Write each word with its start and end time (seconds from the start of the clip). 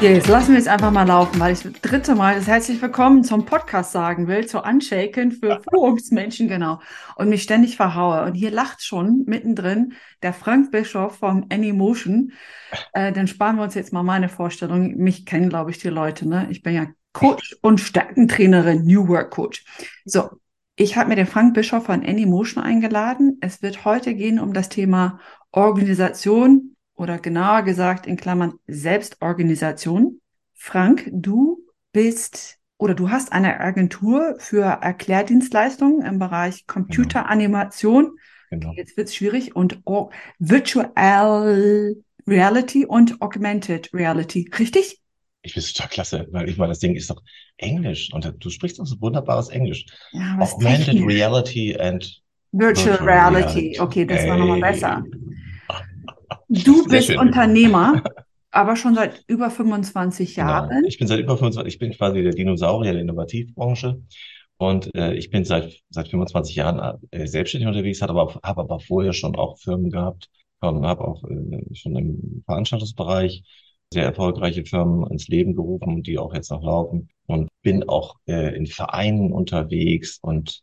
Jetzt 0.00 0.28
lassen 0.28 0.52
wir 0.52 0.60
es 0.60 0.68
einfach 0.68 0.92
mal 0.92 1.08
laufen, 1.08 1.40
weil 1.40 1.52
ich 1.52 1.62
das 1.64 1.72
dritte 1.72 2.14
Mal 2.14 2.36
das 2.36 2.46
herzlich 2.46 2.80
willkommen 2.80 3.24
zum 3.24 3.44
Podcast 3.44 3.90
sagen 3.90 4.28
will, 4.28 4.46
zu 4.46 4.62
Unshaken 4.62 5.32
für 5.32 5.60
Führungsmenschen, 5.68 6.46
genau. 6.46 6.78
Und 7.16 7.30
mich 7.30 7.42
ständig 7.42 7.76
verhaue. 7.76 8.22
Und 8.22 8.34
hier 8.34 8.52
lacht 8.52 8.84
schon 8.84 9.24
mittendrin 9.26 9.94
der 10.22 10.32
Frank 10.32 10.70
Bischof 10.70 11.16
vom 11.16 11.46
Anymotion. 11.50 12.30
Äh, 12.92 13.12
dann 13.12 13.26
sparen 13.26 13.56
wir 13.56 13.64
uns 13.64 13.74
jetzt 13.74 13.92
mal 13.92 14.04
meine 14.04 14.28
Vorstellung. 14.28 14.96
Mich 14.98 15.26
kennen, 15.26 15.48
glaube 15.48 15.72
ich, 15.72 15.78
die 15.78 15.88
Leute. 15.88 16.28
Ne? 16.28 16.46
Ich 16.48 16.62
bin 16.62 16.74
ja 16.74 16.86
Coach 17.12 17.56
und 17.60 17.80
Stärkentrainerin, 17.80 18.84
New 18.84 19.08
Work 19.08 19.32
Coach. 19.32 19.64
So, 20.04 20.30
ich 20.76 20.96
habe 20.96 21.08
mir 21.08 21.16
den 21.16 21.26
Frank 21.26 21.54
Bischof 21.54 21.86
von 21.86 22.06
Anymotion 22.06 22.62
eingeladen. 22.62 23.38
Es 23.40 23.62
wird 23.62 23.84
heute 23.84 24.14
gehen 24.14 24.38
um 24.38 24.52
das 24.52 24.68
Thema 24.68 25.18
Organisation 25.50 26.76
oder 26.98 27.18
genauer 27.18 27.62
gesagt 27.62 28.06
in 28.06 28.16
Klammern 28.16 28.54
Selbstorganisation. 28.66 30.20
Frank, 30.54 31.08
du 31.12 31.64
bist 31.92 32.58
oder 32.76 32.94
du 32.94 33.10
hast 33.10 33.32
eine 33.32 33.60
Agentur 33.60 34.36
für 34.38 34.64
Erklärdienstleistungen 34.64 36.04
im 36.04 36.18
Bereich 36.18 36.66
Computeranimation. 36.66 38.18
Genau. 38.50 38.72
Jetzt 38.74 38.96
wird 38.96 39.08
es 39.08 39.14
schwierig 39.14 39.54
und 39.54 39.80
oh, 39.84 40.10
Virtual 40.38 41.94
Reality 42.26 42.84
und 42.84 43.20
Augmented 43.20 43.92
Reality, 43.94 44.50
richtig? 44.58 45.00
Ich 45.42 45.52
finde 45.52 45.66
es 45.66 45.72
total 45.72 45.88
klasse, 45.88 46.26
weil 46.30 46.48
ich 46.48 46.56
meine, 46.56 46.70
das 46.70 46.80
Ding 46.80 46.96
ist 46.96 47.10
doch 47.10 47.22
Englisch 47.56 48.12
und 48.12 48.34
du 48.38 48.50
sprichst 48.50 48.80
doch 48.80 48.86
so 48.86 49.00
wunderbares 49.00 49.48
Englisch. 49.50 49.86
Ja, 50.12 50.38
Augmented 50.40 51.00
Reality 51.00 51.76
and 51.78 52.22
Virtual, 52.50 52.98
Virtual 52.98 53.08
Reality. 53.08 53.58
Reality. 53.60 53.80
Okay, 53.80 54.04
das 54.04 54.22
Ey. 54.22 54.30
war 54.30 54.36
nochmal 54.38 54.60
besser. 54.60 55.04
Du 56.48 56.86
bist 56.86 57.10
Unternehmer, 57.10 58.02
aber 58.50 58.76
schon 58.76 58.94
seit 58.94 59.22
über 59.26 59.50
25 59.50 60.34
genau. 60.34 60.48
Jahren. 60.48 60.68
Genau. 60.70 60.88
Ich 60.88 60.98
bin 60.98 61.06
seit 61.06 61.20
über 61.20 61.36
25, 61.36 61.74
ich 61.74 61.78
bin 61.78 61.92
quasi 61.92 62.22
der 62.22 62.32
Dinosaurier 62.32 62.92
der 62.92 63.02
Innovativbranche. 63.02 64.02
Und 64.56 64.92
äh, 64.96 65.14
ich 65.14 65.30
bin 65.30 65.44
seit 65.44 65.80
seit 65.88 66.08
25 66.08 66.56
Jahren 66.56 66.98
äh, 67.10 67.26
selbstständig 67.26 67.68
unterwegs, 67.68 68.02
habe 68.02 68.20
aber, 68.20 68.40
hab 68.42 68.58
aber 68.58 68.80
vorher 68.80 69.12
schon 69.12 69.36
auch 69.36 69.58
Firmen 69.58 69.90
gehabt, 69.90 70.28
ähm, 70.62 70.84
habe 70.84 71.06
auch 71.06 71.22
äh, 71.24 71.74
schon 71.74 71.94
im 71.94 72.42
Veranstaltungsbereich 72.44 73.44
sehr 73.92 74.04
erfolgreiche 74.04 74.64
Firmen 74.64 75.08
ins 75.10 75.28
Leben 75.28 75.54
gerufen, 75.54 76.02
die 76.02 76.18
auch 76.18 76.34
jetzt 76.34 76.50
noch 76.50 76.62
laufen. 76.62 77.08
Und 77.26 77.48
bin 77.62 77.88
auch 77.88 78.16
äh, 78.26 78.56
in 78.56 78.66
Vereinen 78.66 79.32
unterwegs 79.32 80.18
und 80.20 80.62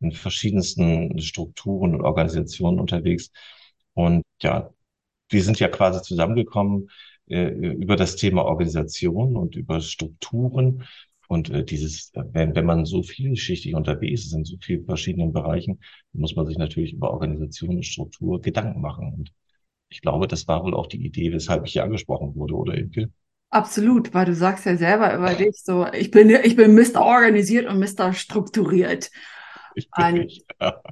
in 0.00 0.12
verschiedensten 0.12 1.18
Strukturen 1.20 1.94
und 1.94 2.02
Organisationen 2.02 2.80
unterwegs. 2.80 3.30
Und 3.94 4.22
ja, 4.42 4.70
wir 5.28 5.42
sind 5.42 5.58
ja 5.58 5.68
quasi 5.68 6.02
zusammengekommen 6.02 6.90
äh, 7.28 7.48
über 7.48 7.96
das 7.96 8.16
Thema 8.16 8.44
Organisation 8.44 9.36
und 9.36 9.56
über 9.56 9.80
Strukturen. 9.80 10.84
Und 11.28 11.50
äh, 11.50 11.64
dieses, 11.64 12.12
wenn, 12.14 12.54
wenn 12.54 12.66
man 12.66 12.84
so 12.84 13.02
vielschichtig 13.02 13.74
unterwegs 13.74 14.26
ist 14.26 14.32
in 14.32 14.44
so 14.44 14.56
vielen 14.60 14.84
verschiedenen 14.84 15.32
Bereichen, 15.32 15.80
muss 16.12 16.36
man 16.36 16.46
sich 16.46 16.56
natürlich 16.56 16.92
über 16.92 17.10
Organisation 17.10 17.76
und 17.76 17.86
Struktur 17.86 18.40
Gedanken 18.40 18.80
machen. 18.80 19.12
Und 19.12 19.32
ich 19.88 20.00
glaube, 20.00 20.28
das 20.28 20.46
war 20.46 20.62
wohl 20.64 20.74
auch 20.74 20.86
die 20.86 21.04
Idee, 21.04 21.32
weshalb 21.32 21.66
ich 21.66 21.72
hier 21.72 21.84
angesprochen 21.84 22.34
wurde, 22.34 22.54
oder 22.54 22.74
Imke? 22.74 23.10
Absolut, 23.50 24.12
weil 24.12 24.26
du 24.26 24.34
sagst 24.34 24.66
ja 24.66 24.76
selber 24.76 25.14
über 25.14 25.34
dich 25.34 25.62
so, 25.62 25.86
ich 25.92 26.10
bin, 26.10 26.30
ich 26.30 26.56
bin 26.56 26.74
Mr. 26.74 27.00
organisiert 27.00 27.66
und 27.66 27.78
Mr. 27.78 28.12
strukturiert. 28.12 29.10
Ein, 29.92 30.28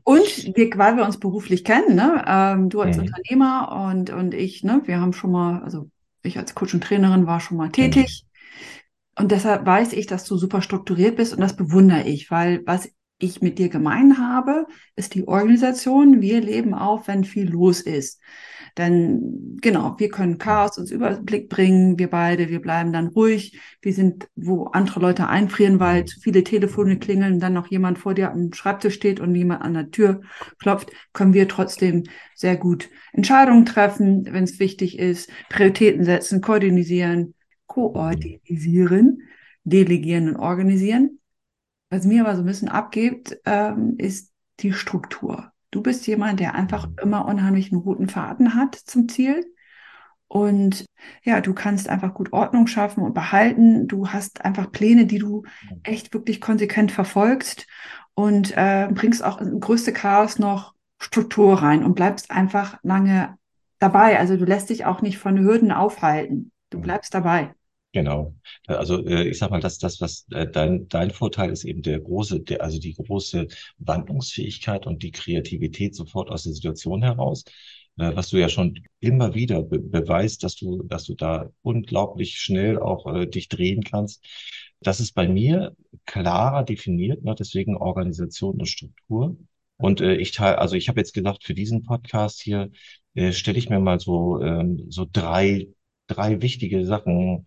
und 0.04 0.56
wir, 0.56 0.70
weil 0.76 0.96
wir 0.96 1.04
uns 1.04 1.18
beruflich 1.18 1.64
kennen, 1.64 1.94
ne? 1.94 2.24
Ähm, 2.26 2.68
du 2.68 2.80
als 2.80 2.96
mhm. 2.96 3.04
Unternehmer 3.04 3.90
und, 3.90 4.10
und 4.10 4.34
ich, 4.34 4.62
ne? 4.62 4.82
wir 4.84 5.00
haben 5.00 5.12
schon 5.12 5.32
mal, 5.32 5.62
also 5.62 5.88
ich 6.22 6.38
als 6.38 6.54
Coach 6.54 6.74
und 6.74 6.84
Trainerin 6.84 7.26
war 7.26 7.40
schon 7.40 7.56
mal 7.56 7.70
tätig. 7.70 8.24
Mhm. 8.24 9.22
Und 9.22 9.30
deshalb 9.30 9.64
weiß 9.64 9.92
ich, 9.92 10.06
dass 10.06 10.24
du 10.24 10.36
super 10.36 10.60
strukturiert 10.60 11.16
bist 11.16 11.32
und 11.32 11.40
das 11.40 11.56
bewundere 11.56 12.02
ich, 12.02 12.30
weil 12.30 12.62
was 12.66 12.90
ich 13.18 13.40
mit 13.40 13.58
dir 13.58 13.68
gemein 13.68 14.18
habe, 14.18 14.66
ist 14.96 15.14
die 15.14 15.26
Organisation. 15.26 16.20
Wir 16.20 16.40
leben 16.40 16.74
auf, 16.74 17.06
wenn 17.06 17.24
viel 17.24 17.48
los 17.48 17.80
ist. 17.80 18.20
Denn 18.76 19.56
genau, 19.60 19.94
wir 19.98 20.08
können 20.08 20.38
Chaos 20.38 20.78
uns 20.78 20.90
Überblick 20.90 21.48
bringen, 21.48 21.98
wir 21.98 22.10
beide, 22.10 22.48
wir 22.48 22.60
bleiben 22.60 22.92
dann 22.92 23.06
ruhig. 23.06 23.58
Wir 23.80 23.92
sind, 23.92 24.28
wo 24.34 24.64
andere 24.66 24.98
Leute 24.98 25.28
einfrieren, 25.28 25.78
weil 25.78 26.04
zu 26.06 26.18
viele 26.20 26.42
Telefone 26.42 26.98
klingeln, 26.98 27.38
dann 27.38 27.52
noch 27.52 27.68
jemand 27.68 27.98
vor 27.98 28.14
dir 28.14 28.32
am 28.32 28.52
Schreibtisch 28.52 28.94
steht 28.94 29.20
und 29.20 29.34
jemand 29.34 29.62
an 29.62 29.74
der 29.74 29.90
Tür 29.90 30.22
klopft, 30.58 30.90
können 31.12 31.34
wir 31.34 31.46
trotzdem 31.46 32.04
sehr 32.34 32.56
gut 32.56 32.90
Entscheidungen 33.12 33.64
treffen, 33.64 34.26
wenn 34.30 34.44
es 34.44 34.58
wichtig 34.58 34.98
ist, 34.98 35.30
Prioritäten 35.50 36.04
setzen, 36.04 36.40
koordinisieren, 36.40 37.34
koordinisieren, 37.66 39.22
delegieren 39.62 40.30
und 40.30 40.36
organisieren. 40.36 41.20
Was 41.90 42.06
mir 42.06 42.24
aber 42.24 42.34
so 42.34 42.42
ein 42.42 42.46
bisschen 42.46 42.68
abgibt, 42.68 43.38
ähm, 43.44 43.94
ist 43.98 44.32
die 44.60 44.72
Struktur. 44.72 45.53
Du 45.74 45.82
bist 45.82 46.06
jemand, 46.06 46.38
der 46.38 46.54
einfach 46.54 46.86
immer 47.02 47.26
unheimlich 47.26 47.72
einen 47.72 47.82
guten 47.82 48.08
Faden 48.08 48.54
hat 48.54 48.76
zum 48.76 49.08
Ziel. 49.08 49.44
Und 50.28 50.84
ja, 51.24 51.40
du 51.40 51.52
kannst 51.52 51.88
einfach 51.88 52.14
gut 52.14 52.32
Ordnung 52.32 52.68
schaffen 52.68 53.02
und 53.02 53.12
behalten. 53.12 53.88
Du 53.88 54.06
hast 54.10 54.44
einfach 54.44 54.70
Pläne, 54.70 55.06
die 55.06 55.18
du 55.18 55.42
echt 55.82 56.14
wirklich 56.14 56.40
konsequent 56.40 56.92
verfolgst 56.92 57.66
und 58.14 58.56
äh, 58.56 58.88
bringst 58.92 59.24
auch 59.24 59.40
in 59.40 59.58
größte 59.58 59.92
Chaos 59.92 60.38
noch 60.38 60.74
Struktur 61.00 61.60
rein 61.60 61.82
und 61.82 61.96
bleibst 61.96 62.30
einfach 62.30 62.78
lange 62.84 63.36
dabei. 63.80 64.20
Also 64.20 64.36
du 64.36 64.44
lässt 64.44 64.70
dich 64.70 64.84
auch 64.84 65.02
nicht 65.02 65.18
von 65.18 65.40
Hürden 65.40 65.72
aufhalten. 65.72 66.52
Du 66.70 66.80
bleibst 66.80 67.14
dabei. 67.14 67.52
Genau. 67.94 68.34
Also 68.66 69.06
äh, 69.06 69.28
ich 69.28 69.38
sag 69.38 69.50
mal, 69.52 69.60
dass 69.60 69.78
das, 69.78 70.00
was 70.00 70.26
äh, 70.32 70.48
dein, 70.48 70.88
dein 70.88 71.12
Vorteil 71.12 71.50
ist, 71.50 71.62
eben 71.64 71.80
der 71.80 72.00
große, 72.00 72.40
der, 72.40 72.60
also 72.60 72.80
die 72.80 72.94
große 72.94 73.46
Wandlungsfähigkeit 73.78 74.84
und 74.88 75.04
die 75.04 75.12
Kreativität 75.12 75.94
sofort 75.94 76.28
aus 76.28 76.42
der 76.42 76.54
Situation 76.54 77.02
heraus, 77.02 77.44
äh, 77.98 78.10
was 78.16 78.30
du 78.30 78.38
ja 78.38 78.48
schon 78.48 78.80
immer 78.98 79.34
wieder 79.34 79.62
be 79.62 79.78
beweist, 79.78 80.42
dass 80.42 80.56
du, 80.56 80.82
dass 80.82 81.04
du 81.04 81.14
da 81.14 81.50
unglaublich 81.62 82.40
schnell 82.40 82.80
auch 82.80 83.06
äh, 83.14 83.26
dich 83.26 83.48
drehen 83.48 83.84
kannst. 83.84 84.24
Das 84.80 84.98
ist 84.98 85.12
bei 85.12 85.28
mir 85.28 85.76
klarer 86.04 86.64
definiert, 86.64 87.22
ne? 87.22 87.36
deswegen 87.38 87.76
Organisation 87.76 88.56
und 88.58 88.66
Struktur. 88.66 89.36
Und 89.76 90.00
äh, 90.00 90.16
ich 90.16 90.32
teile, 90.32 90.58
also 90.58 90.74
ich 90.74 90.88
habe 90.88 90.98
jetzt 90.98 91.14
gedacht, 91.14 91.44
für 91.44 91.54
diesen 91.54 91.84
Podcast 91.84 92.42
hier 92.42 92.70
äh, 93.14 93.30
stelle 93.30 93.58
ich 93.58 93.68
mir 93.70 93.78
mal 93.78 94.00
so 94.00 94.40
ähm, 94.42 94.86
so 94.90 95.06
drei 95.10 95.68
drei 96.06 96.42
wichtige 96.42 96.84
Sachen 96.84 97.46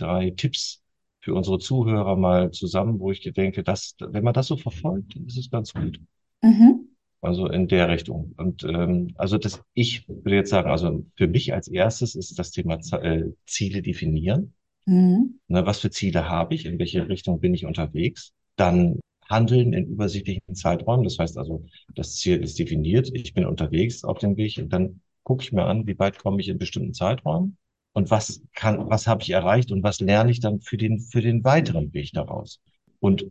drei 0.00 0.30
Tipps 0.30 0.82
für 1.20 1.34
unsere 1.34 1.58
Zuhörer 1.58 2.16
mal 2.16 2.50
zusammen, 2.52 2.98
wo 3.00 3.10
ich 3.10 3.20
denke, 3.20 3.62
dass, 3.62 3.94
wenn 4.00 4.24
man 4.24 4.34
das 4.34 4.46
so 4.46 4.56
verfolgt, 4.56 5.16
ist 5.16 5.36
es 5.36 5.50
ganz 5.50 5.74
gut. 5.74 6.00
Mhm. 6.42 6.88
Also 7.20 7.48
in 7.48 7.66
der 7.66 7.88
Richtung. 7.88 8.32
Und 8.36 8.62
ähm, 8.64 9.12
also 9.16 9.38
das, 9.38 9.60
ich 9.74 10.08
würde 10.08 10.36
jetzt 10.36 10.50
sagen, 10.50 10.70
also 10.70 11.04
für 11.16 11.26
mich 11.26 11.52
als 11.52 11.68
erstes 11.68 12.14
ist 12.14 12.38
das 12.38 12.52
Thema 12.52 12.78
äh, 13.02 13.24
Ziele 13.44 13.82
definieren. 13.82 14.54
Mhm. 14.86 15.40
Na, 15.48 15.66
was 15.66 15.80
für 15.80 15.90
Ziele 15.90 16.28
habe 16.28 16.54
ich? 16.54 16.64
In 16.64 16.78
welche 16.78 17.08
Richtung 17.08 17.40
bin 17.40 17.54
ich 17.54 17.66
unterwegs? 17.66 18.32
Dann 18.56 19.00
handeln 19.28 19.72
in 19.72 19.86
übersichtlichen 19.86 20.54
Zeiträumen. 20.54 21.04
Das 21.04 21.18
heißt 21.18 21.36
also, 21.36 21.66
das 21.94 22.14
Ziel 22.14 22.42
ist 22.42 22.58
definiert. 22.58 23.10
Ich 23.12 23.34
bin 23.34 23.44
unterwegs 23.44 24.04
auf 24.04 24.18
dem 24.18 24.36
Weg 24.36 24.56
und 24.58 24.72
dann 24.72 25.00
gucke 25.24 25.42
ich 25.42 25.52
mir 25.52 25.64
an, 25.64 25.86
wie 25.86 25.98
weit 25.98 26.18
komme 26.18 26.40
ich 26.40 26.48
in 26.48 26.58
bestimmten 26.58 26.94
Zeiträumen 26.94 27.58
und 27.92 28.10
was 28.10 28.42
kann, 28.54 28.88
was 28.90 29.06
habe 29.06 29.22
ich 29.22 29.30
erreicht 29.30 29.72
und 29.72 29.82
was 29.82 30.00
lerne 30.00 30.30
ich 30.30 30.40
dann 30.40 30.60
für 30.60 30.76
den, 30.76 31.00
für 31.00 31.20
den 31.20 31.44
weiteren 31.44 31.92
Weg 31.92 32.12
daraus. 32.12 32.60
Und 33.00 33.26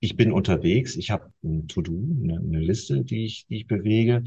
ich 0.00 0.16
bin 0.16 0.32
unterwegs, 0.32 0.96
ich 0.96 1.10
habe 1.10 1.32
ein 1.44 1.68
To-Do, 1.68 1.92
eine, 1.92 2.38
eine, 2.38 2.58
Liste, 2.58 3.04
die 3.04 3.24
ich, 3.24 3.46
die 3.46 3.58
ich 3.58 3.66
bewege. 3.66 4.24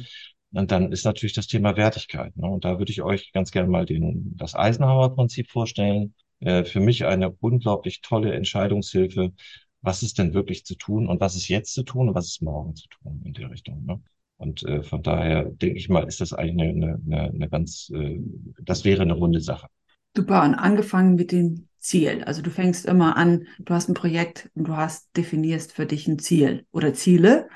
Und 0.53 0.71
dann 0.71 0.91
ist 0.91 1.03
natürlich 1.03 1.33
das 1.33 1.47
Thema 1.47 1.75
Wertigkeit. 1.75 2.35
Ne? 2.37 2.47
Und 2.47 2.63
da 2.63 2.79
würde 2.79 2.91
ich 2.91 3.01
euch 3.01 3.33
ganz 3.33 3.51
gerne 3.51 3.69
mal 3.69 3.85
den, 3.85 4.37
das 4.37 4.55
Eisenhower-Prinzip 4.55 5.49
vorstellen. 5.51 6.13
Äh, 6.39 6.63
für 6.63 6.79
mich 6.79 7.05
eine 7.05 7.31
unglaublich 7.31 8.01
tolle 8.01 8.33
Entscheidungshilfe. 8.33 9.33
Was 9.81 10.01
ist 10.01 10.17
denn 10.17 10.33
wirklich 10.33 10.65
zu 10.65 10.75
tun 10.75 11.07
und 11.07 11.19
was 11.19 11.35
ist 11.35 11.49
jetzt 11.49 11.73
zu 11.73 11.83
tun 11.83 12.07
und 12.09 12.15
was 12.15 12.27
ist 12.27 12.41
morgen 12.41 12.75
zu 12.75 12.87
tun 12.87 13.21
in 13.25 13.33
der 13.33 13.51
Richtung. 13.51 13.85
Ne? 13.85 14.01
Und 14.37 14.63
äh, 14.63 14.83
von 14.83 15.01
daher 15.01 15.45
denke 15.45 15.77
ich 15.77 15.89
mal, 15.89 16.07
ist 16.07 16.21
das 16.21 16.33
eigentlich 16.33 16.69
eine, 16.69 16.99
eine, 17.05 17.21
eine 17.31 17.49
ganz, 17.49 17.89
äh, 17.93 18.19
das 18.61 18.83
wäre 18.83 19.03
eine 19.03 19.13
runde 19.13 19.41
Sache. 19.41 19.67
Super. 20.15 20.43
Und 20.43 20.55
angefangen 20.55 21.15
mit 21.15 21.31
dem 21.31 21.67
Ziel. 21.79 22.23
Also 22.23 22.41
du 22.41 22.49
fängst 22.49 22.85
immer 22.85 23.15
an, 23.15 23.47
du 23.59 23.73
hast 23.73 23.89
ein 23.89 23.93
Projekt 23.93 24.49
und 24.55 24.67
du 24.67 24.75
hast 24.75 25.15
definierst 25.15 25.71
für 25.73 25.85
dich 25.85 26.07
ein 26.07 26.19
Ziel 26.19 26.65
oder 26.71 26.93
Ziele. 26.93 27.47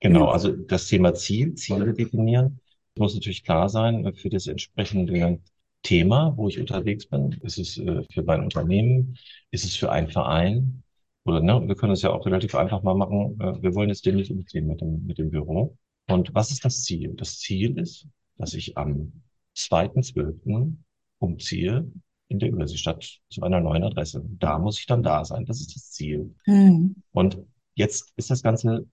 Genau, 0.00 0.26
also 0.26 0.52
das 0.52 0.86
Thema 0.86 1.14
Ziel, 1.14 1.54
Ziele 1.54 1.92
definieren, 1.92 2.60
muss 2.96 3.14
natürlich 3.14 3.44
klar 3.44 3.68
sein 3.68 4.12
für 4.14 4.28
das 4.28 4.46
entsprechende 4.46 5.40
Thema, 5.82 6.34
wo 6.36 6.48
ich 6.48 6.58
unterwegs 6.58 7.06
bin. 7.06 7.32
Ist 7.42 7.58
es 7.58 7.78
äh, 7.78 8.02
für 8.12 8.22
mein 8.22 8.42
Unternehmen? 8.42 9.16
Ist 9.50 9.64
es 9.64 9.76
für 9.76 9.90
einen 9.90 10.08
Verein? 10.08 10.82
Oder 11.24 11.40
ne, 11.40 11.62
wir 11.66 11.74
können 11.76 11.92
es 11.92 12.02
ja 12.02 12.10
auch 12.10 12.26
relativ 12.26 12.54
einfach 12.54 12.82
mal 12.82 12.94
machen. 12.94 13.38
Äh, 13.40 13.62
wir 13.62 13.74
wollen 13.74 13.88
jetzt 13.88 14.04
demnächst 14.06 14.30
umziehen 14.30 14.66
mit 14.66 14.80
dem, 14.80 15.04
mit 15.06 15.18
dem 15.18 15.30
Büro. 15.30 15.76
Und 16.08 16.34
was 16.34 16.50
ist 16.50 16.64
das 16.64 16.82
Ziel? 16.84 17.14
Das 17.16 17.38
Ziel 17.38 17.78
ist, 17.78 18.06
dass 18.36 18.54
ich 18.54 18.76
am 18.76 19.12
2.12. 19.56 20.74
umziehe 21.18 21.90
in 22.28 22.38
der 22.38 22.50
Überseestadt 22.50 23.20
zu 23.30 23.42
einer 23.42 23.60
neuen 23.60 23.84
Adresse. 23.84 24.24
Da 24.38 24.58
muss 24.58 24.78
ich 24.78 24.86
dann 24.86 25.02
da 25.02 25.24
sein. 25.24 25.46
Das 25.46 25.60
ist 25.60 25.74
das 25.74 25.90
Ziel. 25.92 26.34
Mhm. 26.46 26.96
Und 27.12 27.38
jetzt 27.74 28.12
ist 28.16 28.30
das 28.30 28.42
Ganze, 28.42 28.86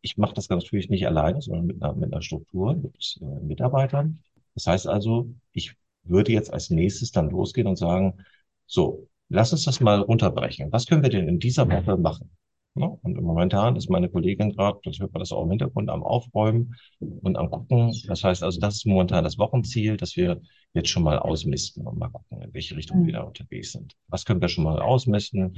ich 0.00 0.16
mache 0.16 0.34
das 0.34 0.48
natürlich 0.48 0.90
nicht 0.90 1.06
alleine, 1.06 1.40
sondern 1.40 1.66
mit 1.66 1.82
einer, 1.82 1.94
mit 1.94 2.12
einer 2.12 2.22
Struktur, 2.22 2.74
mit 2.74 3.18
äh, 3.20 3.44
Mitarbeitern. 3.44 4.22
Das 4.54 4.66
heißt 4.66 4.86
also, 4.86 5.34
ich 5.52 5.74
würde 6.02 6.32
jetzt 6.32 6.52
als 6.52 6.70
nächstes 6.70 7.10
dann 7.10 7.30
losgehen 7.30 7.66
und 7.66 7.76
sagen, 7.76 8.24
so, 8.66 9.08
lass 9.28 9.52
uns 9.52 9.64
das 9.64 9.80
mal 9.80 10.00
runterbrechen. 10.00 10.70
Was 10.72 10.86
können 10.86 11.02
wir 11.02 11.10
denn 11.10 11.28
in 11.28 11.38
dieser 11.38 11.68
Woche 11.70 11.96
machen? 11.96 12.30
Ja, 12.76 12.86
und 12.86 13.20
momentan 13.20 13.76
ist 13.76 13.88
meine 13.88 14.08
Kollegin 14.08 14.50
gerade, 14.50 14.80
das 14.82 14.98
hört 14.98 15.12
man 15.12 15.20
das 15.20 15.30
auch 15.30 15.44
im 15.44 15.50
Hintergrund, 15.50 15.88
am 15.90 16.02
Aufräumen 16.02 16.74
und 16.98 17.36
am 17.36 17.48
Gucken. 17.48 17.94
Das 18.08 18.24
heißt 18.24 18.42
also, 18.42 18.58
das 18.58 18.76
ist 18.76 18.86
momentan 18.86 19.22
das 19.22 19.38
Wochenziel, 19.38 19.96
dass 19.96 20.16
wir 20.16 20.40
jetzt 20.72 20.88
schon 20.88 21.04
mal 21.04 21.20
ausmisten 21.20 21.86
und 21.86 21.98
mal 21.98 22.08
gucken, 22.08 22.42
in 22.42 22.52
welche 22.52 22.76
Richtung 22.76 23.02
mhm. 23.02 23.06
wir 23.06 23.12
da 23.12 23.22
unterwegs 23.22 23.70
sind. 23.70 23.94
Was 24.08 24.24
können 24.24 24.40
wir 24.40 24.48
schon 24.48 24.64
mal 24.64 24.80
ausmisten? 24.80 25.56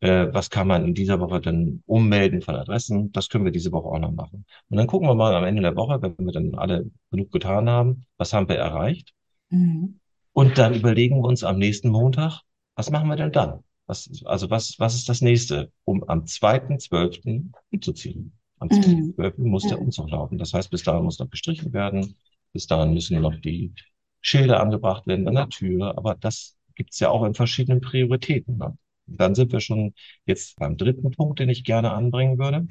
Äh, 0.00 0.26
was 0.32 0.50
kann 0.50 0.68
man 0.68 0.84
in 0.84 0.94
dieser 0.94 1.20
Woche 1.20 1.40
dann 1.40 1.82
ummelden 1.86 2.42
von 2.42 2.54
Adressen? 2.54 3.12
Das 3.12 3.30
können 3.30 3.46
wir 3.46 3.52
diese 3.52 3.72
Woche 3.72 3.88
auch 3.88 3.98
noch 3.98 4.12
machen. 4.12 4.44
Und 4.68 4.76
dann 4.76 4.86
gucken 4.86 5.08
wir 5.08 5.14
mal 5.14 5.34
am 5.34 5.44
Ende 5.44 5.62
der 5.62 5.74
Woche, 5.74 6.02
wenn 6.02 6.16
wir 6.18 6.32
dann 6.32 6.54
alle 6.54 6.90
genug 7.10 7.32
getan 7.32 7.70
haben, 7.70 8.04
was 8.18 8.34
haben 8.34 8.48
wir 8.48 8.56
erreicht? 8.56 9.14
Mhm. 9.48 10.00
Und 10.34 10.58
dann 10.58 10.74
überlegen 10.74 11.16
wir 11.16 11.28
uns 11.28 11.44
am 11.44 11.56
nächsten 11.56 11.88
Montag, 11.88 12.42
was 12.76 12.90
machen 12.90 13.08
wir 13.08 13.16
denn 13.16 13.32
dann? 13.32 13.64
Was, 13.88 14.22
also 14.26 14.50
was, 14.50 14.78
was 14.78 14.94
ist 14.94 15.08
das 15.08 15.22
nächste, 15.22 15.72
um 15.84 16.04
am 16.08 16.24
2.12. 16.24 17.50
umzuziehen? 17.72 18.38
Am 18.58 18.68
2.12. 18.68 19.34
Mhm. 19.38 19.48
muss 19.48 19.66
der 19.66 19.80
Umzug 19.80 20.10
laufen. 20.10 20.36
Das 20.38 20.52
heißt, 20.52 20.70
bis 20.70 20.82
dahin 20.82 21.04
muss 21.04 21.18
noch 21.18 21.30
gestrichen 21.30 21.72
werden. 21.72 22.14
Bis 22.52 22.66
dahin 22.66 22.92
müssen 22.92 23.20
noch 23.20 23.34
die 23.40 23.72
Schilder 24.20 24.60
angebracht 24.60 25.06
werden 25.06 25.26
an 25.26 25.34
der 25.34 25.48
Tür. 25.48 25.96
Aber 25.96 26.14
das 26.14 26.56
gibt's 26.74 27.00
ja 27.00 27.08
auch 27.08 27.24
in 27.24 27.32
verschiedenen 27.34 27.80
Prioritäten. 27.80 28.58
Ne? 28.58 28.76
Dann 29.06 29.34
sind 29.34 29.52
wir 29.52 29.60
schon 29.60 29.94
jetzt 30.26 30.56
beim 30.56 30.76
dritten 30.76 31.10
Punkt, 31.10 31.38
den 31.38 31.48
ich 31.48 31.64
gerne 31.64 31.92
anbringen 31.92 32.38
würde. 32.38 32.66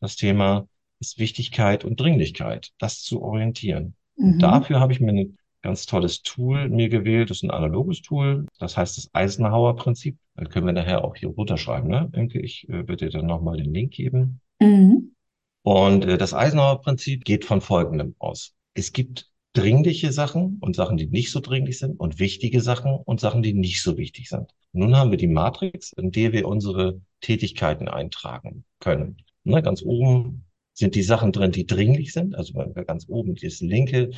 Das 0.00 0.16
Thema 0.16 0.68
ist 1.00 1.18
Wichtigkeit 1.18 1.84
und 1.84 2.00
Dringlichkeit, 2.00 2.72
das 2.78 3.02
zu 3.02 3.22
orientieren. 3.22 3.94
Mhm. 4.16 4.38
dafür 4.38 4.80
habe 4.80 4.94
ich 4.94 5.00
mir 5.00 5.10
eine 5.10 5.34
ganz 5.62 5.86
tolles 5.86 6.22
Tool 6.22 6.68
mir 6.68 6.88
gewählt. 6.88 7.30
Das 7.30 7.38
ist 7.38 7.42
ein 7.42 7.50
analoges 7.50 8.02
Tool. 8.02 8.46
Das 8.58 8.76
heißt 8.76 8.96
das 8.96 9.10
Eisenhower-Prinzip. 9.12 10.16
Dann 10.34 10.48
können 10.48 10.66
wir 10.66 10.72
nachher 10.72 11.04
auch 11.04 11.16
hier 11.16 11.28
runterschreiben. 11.28 11.90
Ne? 11.90 12.10
Denke 12.14 12.40
ich, 12.40 12.68
äh, 12.68 12.88
würde 12.88 13.06
dir 13.06 13.10
dann 13.10 13.26
nochmal 13.26 13.56
den 13.56 13.72
Link 13.72 13.92
geben. 13.92 14.40
Mhm. 14.60 15.14
Und 15.62 16.04
äh, 16.04 16.18
das 16.18 16.34
Eisenhower-Prinzip 16.34 17.24
geht 17.24 17.44
von 17.44 17.60
Folgendem 17.60 18.14
aus. 18.18 18.54
Es 18.74 18.92
gibt 18.92 19.30
dringliche 19.52 20.12
Sachen 20.12 20.58
und 20.60 20.76
Sachen, 20.76 20.98
die 20.98 21.06
nicht 21.06 21.30
so 21.30 21.40
dringlich 21.40 21.78
sind 21.78 21.98
und 21.98 22.18
wichtige 22.18 22.60
Sachen 22.60 22.94
und 22.94 23.20
Sachen, 23.20 23.42
die 23.42 23.54
nicht 23.54 23.82
so 23.82 23.96
wichtig 23.96 24.28
sind. 24.28 24.52
Nun 24.72 24.94
haben 24.96 25.10
wir 25.10 25.18
die 25.18 25.26
Matrix, 25.26 25.92
in 25.94 26.10
der 26.12 26.32
wir 26.32 26.46
unsere 26.46 27.00
Tätigkeiten 27.22 27.88
eintragen 27.88 28.64
können. 28.80 29.16
Ne, 29.44 29.62
ganz 29.62 29.82
oben 29.82 30.44
sind 30.74 30.94
die 30.94 31.02
Sachen 31.02 31.32
drin, 31.32 31.52
die 31.52 31.66
dringlich 31.66 32.12
sind. 32.12 32.34
Also 32.34 32.54
wenn 32.54 32.76
wir 32.76 32.84
ganz 32.84 33.08
oben 33.08 33.34
das 33.34 33.60
linke 33.60 34.10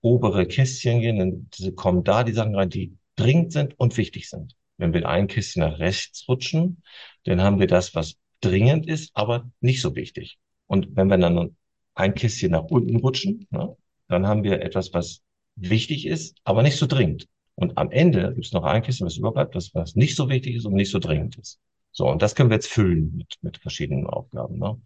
obere 0.00 0.46
Kästchen 0.46 1.00
gehen, 1.00 1.18
dann 1.18 1.76
kommen 1.76 2.04
da 2.04 2.24
die 2.24 2.32
Sachen 2.32 2.54
rein, 2.54 2.70
die 2.70 2.96
dringend 3.16 3.52
sind 3.52 3.78
und 3.78 3.96
wichtig 3.96 4.28
sind. 4.28 4.54
Wenn 4.76 4.92
wir 4.94 5.08
ein 5.08 5.26
Kästchen 5.26 5.62
nach 5.62 5.78
rechts 5.78 6.28
rutschen, 6.28 6.82
dann 7.24 7.42
haben 7.42 7.58
wir 7.58 7.66
das, 7.66 7.94
was 7.94 8.14
dringend 8.40 8.86
ist, 8.86 9.10
aber 9.14 9.50
nicht 9.60 9.80
so 9.80 9.96
wichtig. 9.96 10.38
Und 10.66 10.94
wenn 10.94 11.08
wir 11.08 11.18
dann 11.18 11.56
ein 11.94 12.14
Kästchen 12.14 12.52
nach 12.52 12.64
unten 12.64 12.96
rutschen, 12.96 13.46
ne, 13.50 13.76
dann 14.06 14.26
haben 14.26 14.44
wir 14.44 14.62
etwas, 14.62 14.94
was 14.94 15.22
wichtig 15.56 16.06
ist, 16.06 16.38
aber 16.44 16.62
nicht 16.62 16.76
so 16.76 16.86
dringend. 16.86 17.26
Und 17.56 17.76
am 17.76 17.90
Ende 17.90 18.32
gibt 18.34 18.46
es 18.46 18.52
noch 18.52 18.62
ein 18.62 18.82
Kästchen, 18.82 19.06
was 19.06 19.16
überbleibt, 19.16 19.56
das 19.56 19.74
was 19.74 19.96
nicht 19.96 20.14
so 20.14 20.28
wichtig 20.28 20.54
ist 20.54 20.64
und 20.64 20.74
nicht 20.74 20.92
so 20.92 21.00
dringend 21.00 21.36
ist. 21.38 21.58
So, 21.90 22.08
und 22.08 22.22
das 22.22 22.36
können 22.36 22.50
wir 22.50 22.54
jetzt 22.54 22.68
füllen 22.68 23.16
mit, 23.16 23.34
mit 23.42 23.58
verschiedenen 23.58 24.06
Aufgaben. 24.06 24.58
Ne? 24.58 24.80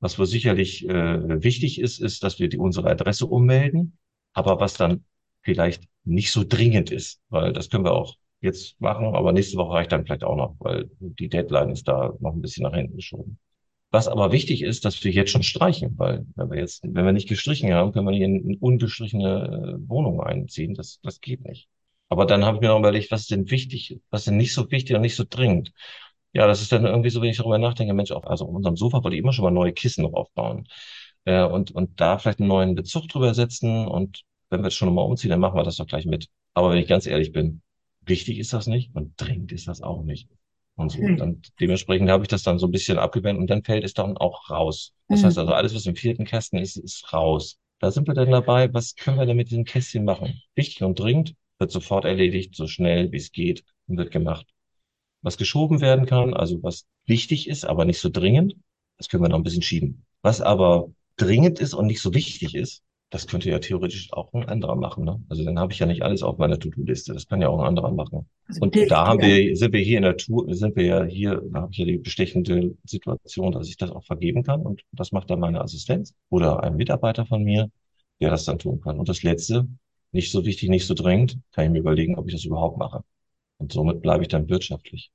Was 0.00 0.18
wohl 0.18 0.26
sicherlich 0.26 0.86
äh, 0.86 1.42
wichtig 1.42 1.80
ist, 1.80 1.98
ist, 1.98 2.22
dass 2.22 2.38
wir 2.38 2.50
die, 2.50 2.58
unsere 2.58 2.90
Adresse 2.90 3.26
ummelden 3.26 3.96
aber 4.32 4.60
was 4.60 4.74
dann 4.74 5.04
vielleicht 5.42 5.84
nicht 6.04 6.32
so 6.32 6.44
dringend 6.46 6.90
ist, 6.90 7.20
weil 7.28 7.52
das 7.52 7.70
können 7.70 7.84
wir 7.84 7.92
auch 7.92 8.16
jetzt 8.40 8.80
machen, 8.80 9.14
aber 9.14 9.32
nächste 9.32 9.58
Woche 9.58 9.74
reicht 9.74 9.92
dann 9.92 10.04
vielleicht 10.04 10.24
auch 10.24 10.36
noch, 10.36 10.56
weil 10.60 10.90
die 10.98 11.28
Deadline 11.28 11.70
ist 11.70 11.88
da 11.88 12.14
noch 12.20 12.32
ein 12.32 12.40
bisschen 12.40 12.64
nach 12.64 12.74
hinten 12.74 12.96
geschoben. 12.96 13.38
Was 13.90 14.06
aber 14.06 14.30
wichtig 14.32 14.62
ist, 14.62 14.84
dass 14.84 15.02
wir 15.02 15.10
jetzt 15.10 15.32
schon 15.32 15.42
streichen, 15.42 15.98
weil 15.98 16.24
wenn 16.36 16.50
wir 16.50 16.58
jetzt, 16.58 16.82
wenn 16.84 17.04
wir 17.04 17.12
nicht 17.12 17.28
gestrichen 17.28 17.72
haben, 17.74 17.92
können 17.92 18.06
wir 18.06 18.12
nicht 18.12 18.22
in 18.22 18.56
ungestrichene 18.56 19.78
äh, 19.82 19.88
Wohnungen 19.88 20.20
einziehen. 20.20 20.74
Das, 20.74 21.00
das 21.02 21.20
geht 21.20 21.44
nicht. 21.44 21.68
Aber 22.08 22.24
dann 22.24 22.44
habe 22.44 22.56
ich 22.56 22.60
mir 22.60 22.68
noch 22.68 22.78
überlegt, 22.78 23.10
was 23.10 23.22
ist 23.22 23.30
denn 23.32 23.50
wichtig, 23.50 24.00
was 24.10 24.22
ist 24.22 24.28
denn 24.28 24.36
nicht 24.36 24.54
so 24.54 24.70
wichtig 24.70 24.94
und 24.94 25.02
nicht 25.02 25.16
so 25.16 25.24
dringend. 25.28 25.72
Ja, 26.32 26.46
das 26.46 26.62
ist 26.62 26.70
dann 26.70 26.86
irgendwie 26.86 27.10
so, 27.10 27.20
wenn 27.20 27.30
ich 27.30 27.38
darüber 27.38 27.58
nachdenke, 27.58 27.92
Mensch, 27.92 28.12
auch, 28.12 28.24
also 28.24 28.46
auf 28.46 28.54
unserem 28.54 28.76
Sofa 28.76 29.02
wollte 29.02 29.16
ich 29.16 29.22
immer 29.22 29.32
schon 29.32 29.44
mal 29.44 29.50
neue 29.50 29.72
Kissen 29.72 30.02
noch 30.02 30.12
aufbauen 30.12 30.68
äh, 31.24 31.44
und, 31.44 31.70
und 31.70 32.00
da 32.00 32.18
vielleicht 32.18 32.40
einen 32.40 32.48
neuen 32.48 32.74
Bezug 32.74 33.08
drüber 33.08 33.34
setzen. 33.34 33.86
Und 33.86 34.22
wenn 34.48 34.60
wir 34.60 34.66
jetzt 34.66 34.76
schon 34.76 34.92
mal 34.94 35.02
umziehen, 35.02 35.30
dann 35.30 35.40
machen 35.40 35.56
wir 35.56 35.64
das 35.64 35.76
doch 35.76 35.86
gleich 35.86 36.06
mit. 36.06 36.28
Aber 36.54 36.70
wenn 36.70 36.78
ich 36.78 36.88
ganz 36.88 37.06
ehrlich 37.06 37.32
bin, 37.32 37.62
wichtig 38.02 38.38
ist 38.38 38.52
das 38.52 38.66
nicht 38.66 38.94
und 38.94 39.14
dringend 39.16 39.52
ist 39.52 39.68
das 39.68 39.82
auch 39.82 40.02
nicht. 40.02 40.28
Und 40.74 40.92
so. 40.92 41.02
Mhm. 41.02 41.20
Und 41.20 41.48
dementsprechend 41.60 42.10
habe 42.10 42.24
ich 42.24 42.28
das 42.28 42.42
dann 42.42 42.58
so 42.58 42.66
ein 42.66 42.72
bisschen 42.72 42.98
abgewendet 42.98 43.40
und 43.40 43.50
dann 43.50 43.62
fällt 43.62 43.84
es 43.84 43.94
dann 43.94 44.16
auch 44.16 44.50
raus. 44.50 44.92
Das 45.08 45.20
mhm. 45.20 45.26
heißt 45.26 45.38
also, 45.38 45.52
alles, 45.52 45.74
was 45.74 45.86
im 45.86 45.96
vierten 45.96 46.24
Kästen 46.24 46.58
ist, 46.58 46.76
ist 46.76 47.12
raus. 47.12 47.58
Da 47.80 47.90
sind 47.90 48.06
wir 48.08 48.14
dann 48.14 48.30
dabei, 48.30 48.72
was 48.72 48.94
können 48.94 49.18
wir 49.18 49.26
denn 49.26 49.36
mit 49.36 49.50
diesem 49.50 49.64
Kästchen 49.64 50.04
machen? 50.04 50.42
Wichtig 50.54 50.82
und 50.82 50.98
dringend 50.98 51.34
wird 51.58 51.70
sofort 51.70 52.04
erledigt, 52.04 52.54
so 52.54 52.66
schnell 52.66 53.12
wie 53.12 53.16
es 53.16 53.32
geht 53.32 53.64
und 53.86 53.96
wird 53.96 54.10
gemacht. 54.10 54.46
Was 55.22 55.36
geschoben 55.36 55.80
werden 55.80 56.06
kann, 56.06 56.34
also 56.34 56.62
was 56.62 56.86
wichtig 57.06 57.48
ist, 57.48 57.64
aber 57.64 57.84
nicht 57.84 57.98
so 57.98 58.08
dringend, 58.08 58.54
das 58.96 59.08
können 59.08 59.22
wir 59.22 59.28
noch 59.28 59.38
ein 59.38 59.42
bisschen 59.42 59.62
schieben. 59.62 60.04
Was 60.22 60.40
aber 60.40 60.90
dringend 61.20 61.60
ist 61.60 61.74
und 61.74 61.86
nicht 61.86 62.00
so 62.00 62.14
wichtig 62.14 62.54
ist, 62.54 62.82
das 63.10 63.26
könnte 63.26 63.50
ja 63.50 63.58
theoretisch 63.58 64.12
auch 64.12 64.32
ein 64.32 64.48
anderer 64.48 64.76
machen. 64.76 65.04
Ne? 65.04 65.20
Also 65.28 65.44
dann 65.44 65.58
habe 65.58 65.72
ich 65.72 65.80
ja 65.80 65.86
nicht 65.86 66.02
alles 66.02 66.22
auf 66.22 66.38
meiner 66.38 66.58
To-Do-Liste. 66.58 67.12
Das 67.12 67.26
kann 67.26 67.42
ja 67.42 67.48
auch 67.48 67.58
ein 67.58 67.66
anderer 67.66 67.90
machen. 67.90 68.28
Also 68.46 68.60
und 68.60 68.76
da 68.88 69.06
haben 69.08 69.20
wir, 69.20 69.56
sind 69.56 69.72
wir 69.72 69.80
hier 69.80 69.96
in 69.96 70.04
der 70.04 70.16
Tour, 70.16 70.54
sind 70.54 70.76
wir 70.76 70.84
ja 70.84 71.04
hier, 71.04 71.42
da 71.52 71.62
habe 71.62 71.72
ich 71.72 71.78
ja 71.78 71.84
die 71.86 71.98
bestechende 71.98 72.76
Situation, 72.84 73.50
dass 73.50 73.68
ich 73.68 73.76
das 73.76 73.90
auch 73.90 74.04
vergeben 74.04 74.44
kann. 74.44 74.62
Und 74.62 74.82
das 74.92 75.10
macht 75.10 75.28
dann 75.28 75.40
meine 75.40 75.60
Assistenz 75.60 76.14
oder 76.28 76.62
ein 76.62 76.76
Mitarbeiter 76.76 77.26
von 77.26 77.42
mir, 77.42 77.70
der 78.20 78.30
das 78.30 78.44
dann 78.44 78.60
tun 78.60 78.80
kann. 78.80 79.00
Und 79.00 79.08
das 79.08 79.24
Letzte, 79.24 79.66
nicht 80.12 80.30
so 80.30 80.44
wichtig, 80.44 80.68
nicht 80.68 80.86
so 80.86 80.94
dringend, 80.94 81.38
kann 81.52 81.64
ich 81.64 81.70
mir 81.72 81.80
überlegen, 81.80 82.16
ob 82.16 82.28
ich 82.28 82.34
das 82.34 82.44
überhaupt 82.44 82.78
mache. 82.78 83.02
Und 83.58 83.72
somit 83.72 84.02
bleibe 84.02 84.22
ich 84.22 84.28
dann 84.28 84.48
wirtschaftlich. 84.48 85.10